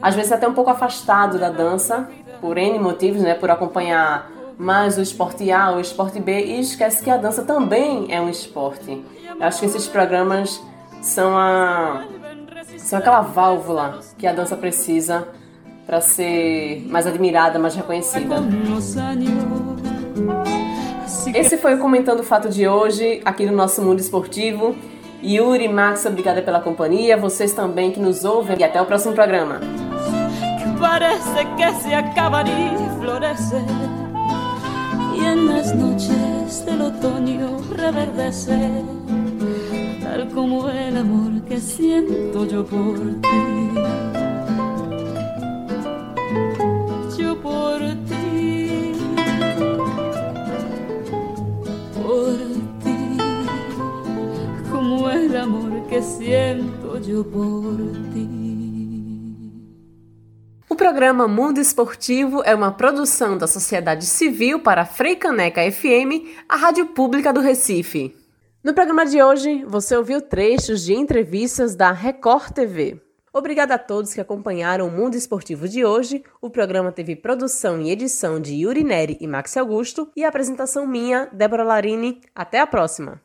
às 0.02 0.16
vezes 0.16 0.32
é 0.32 0.36
até 0.36 0.48
um 0.48 0.54
pouco 0.54 0.70
afastado 0.70 1.38
da 1.40 1.50
dança 1.50 2.10
por 2.42 2.58
N 2.58 2.80
motivos, 2.80 3.22
né, 3.22 3.34
por 3.34 3.50
acompanhar 3.50 4.30
mais 4.58 4.98
o 4.98 5.02
esporte 5.02 5.52
A 5.52 5.72
o 5.72 5.80
esporte 5.80 6.20
B 6.20 6.46
e 6.46 6.60
esquece 6.60 7.04
que 7.04 7.10
a 7.10 7.18
dança 7.18 7.44
também 7.44 8.08
é 8.10 8.20
um 8.22 8.30
esporte. 8.30 9.04
Eu 9.40 9.44
acho 9.46 9.60
que 9.60 9.66
esses 9.66 9.88
programas 9.88 10.62
são 11.02 11.38
a 11.38 12.06
são 12.78 13.00
aquela 13.00 13.22
válvula 13.22 14.00
que 14.18 14.28
a 14.28 14.34
dança 14.34 14.56
precisa 14.56 15.28
para 15.86 16.02
ser 16.02 16.86
mais 16.90 17.06
admirada, 17.06 17.60
mais 17.60 17.76
reconhecida. 17.76 18.36
Esse 21.34 21.58
foi 21.58 21.76
o 21.76 21.80
Comentando 21.80 22.22
o 22.22 22.24
Fato 22.24 22.50
de 22.50 22.68
hoje, 22.68 23.22
aqui 23.26 23.46
no 23.46 23.52
nosso 23.52 23.82
Mundo 23.82 24.00
Esportivo. 24.00 24.76
Yuri, 25.24 25.68
Max, 25.68 26.06
obrigada 26.06 26.42
pela 26.42 26.60
companhia. 26.60 27.18
Vocês 27.18 27.54
também 27.54 27.92
que 27.92 28.00
nos 28.00 28.24
ouvem. 28.24 28.58
E 28.60 28.64
até 28.64 28.82
o 28.82 28.86
próximo 28.86 29.14
programa. 29.14 29.60
Parece 30.80 31.46
que 31.58 31.74
se 31.74 31.90
florecer 33.00 34.05
y 35.16 35.20
en 35.24 35.48
las 35.48 35.76
noches 35.76 36.66
del 36.66 36.82
otoño 36.82 37.60
reverdece 37.72 38.84
tal 40.02 40.30
como 40.30 40.70
el 40.70 40.98
amor 40.98 41.42
que 41.44 41.60
siento 41.60 42.46
yo 42.46 42.66
por 42.66 42.98
ti. 43.22 43.66
por 47.46 47.80
ti, 48.10 48.94
por 52.02 52.38
ti, 52.84 53.18
como 54.72 55.10
el 55.10 55.36
amor 55.38 55.88
que 55.88 56.02
siento 56.02 57.00
yo 57.00 57.24
por 57.24 57.78
ti. 57.78 58.05
Programa 60.86 61.28
Mundo 61.28 61.60
Esportivo 61.60 62.44
é 62.46 62.54
uma 62.54 62.72
produção 62.72 63.36
da 63.40 63.48
sociedade 63.48 64.06
civil 64.06 64.60
para 64.60 64.84
a 64.84 64.86
Freicaneca 64.86 65.60
FM, 65.72 66.46
a 66.48 66.56
rádio 66.56 66.86
pública 66.86 67.34
do 67.34 67.40
Recife. 67.40 68.16
No 68.64 68.72
programa 68.72 69.04
de 69.04 69.20
hoje, 69.20 69.66
você 69.66 69.98
ouviu 69.98 70.22
trechos 70.22 70.86
de 70.86 70.94
entrevistas 70.94 71.76
da 71.76 71.92
Record 71.92 72.52
TV. 72.52 73.02
Obrigada 73.34 73.74
a 73.74 73.80
todos 73.80 74.14
que 74.14 74.22
acompanharam 74.22 74.88
o 74.88 74.92
Mundo 74.92 75.16
Esportivo 75.16 75.68
de 75.68 75.84
hoje. 75.84 76.24
O 76.40 76.52
programa 76.52 76.92
teve 76.92 77.16
produção 77.16 77.82
e 77.82 77.90
edição 77.90 78.40
de 78.40 78.54
Yuri 78.54 78.84
Neri 78.84 79.18
e 79.20 79.26
Max 79.26 79.58
Augusto 79.58 80.12
e 80.16 80.24
apresentação 80.24 80.86
minha, 80.86 81.28
Débora 81.34 81.64
Larini. 81.64 82.22
Até 82.36 82.60
a 82.60 82.68
próxima! 82.68 83.20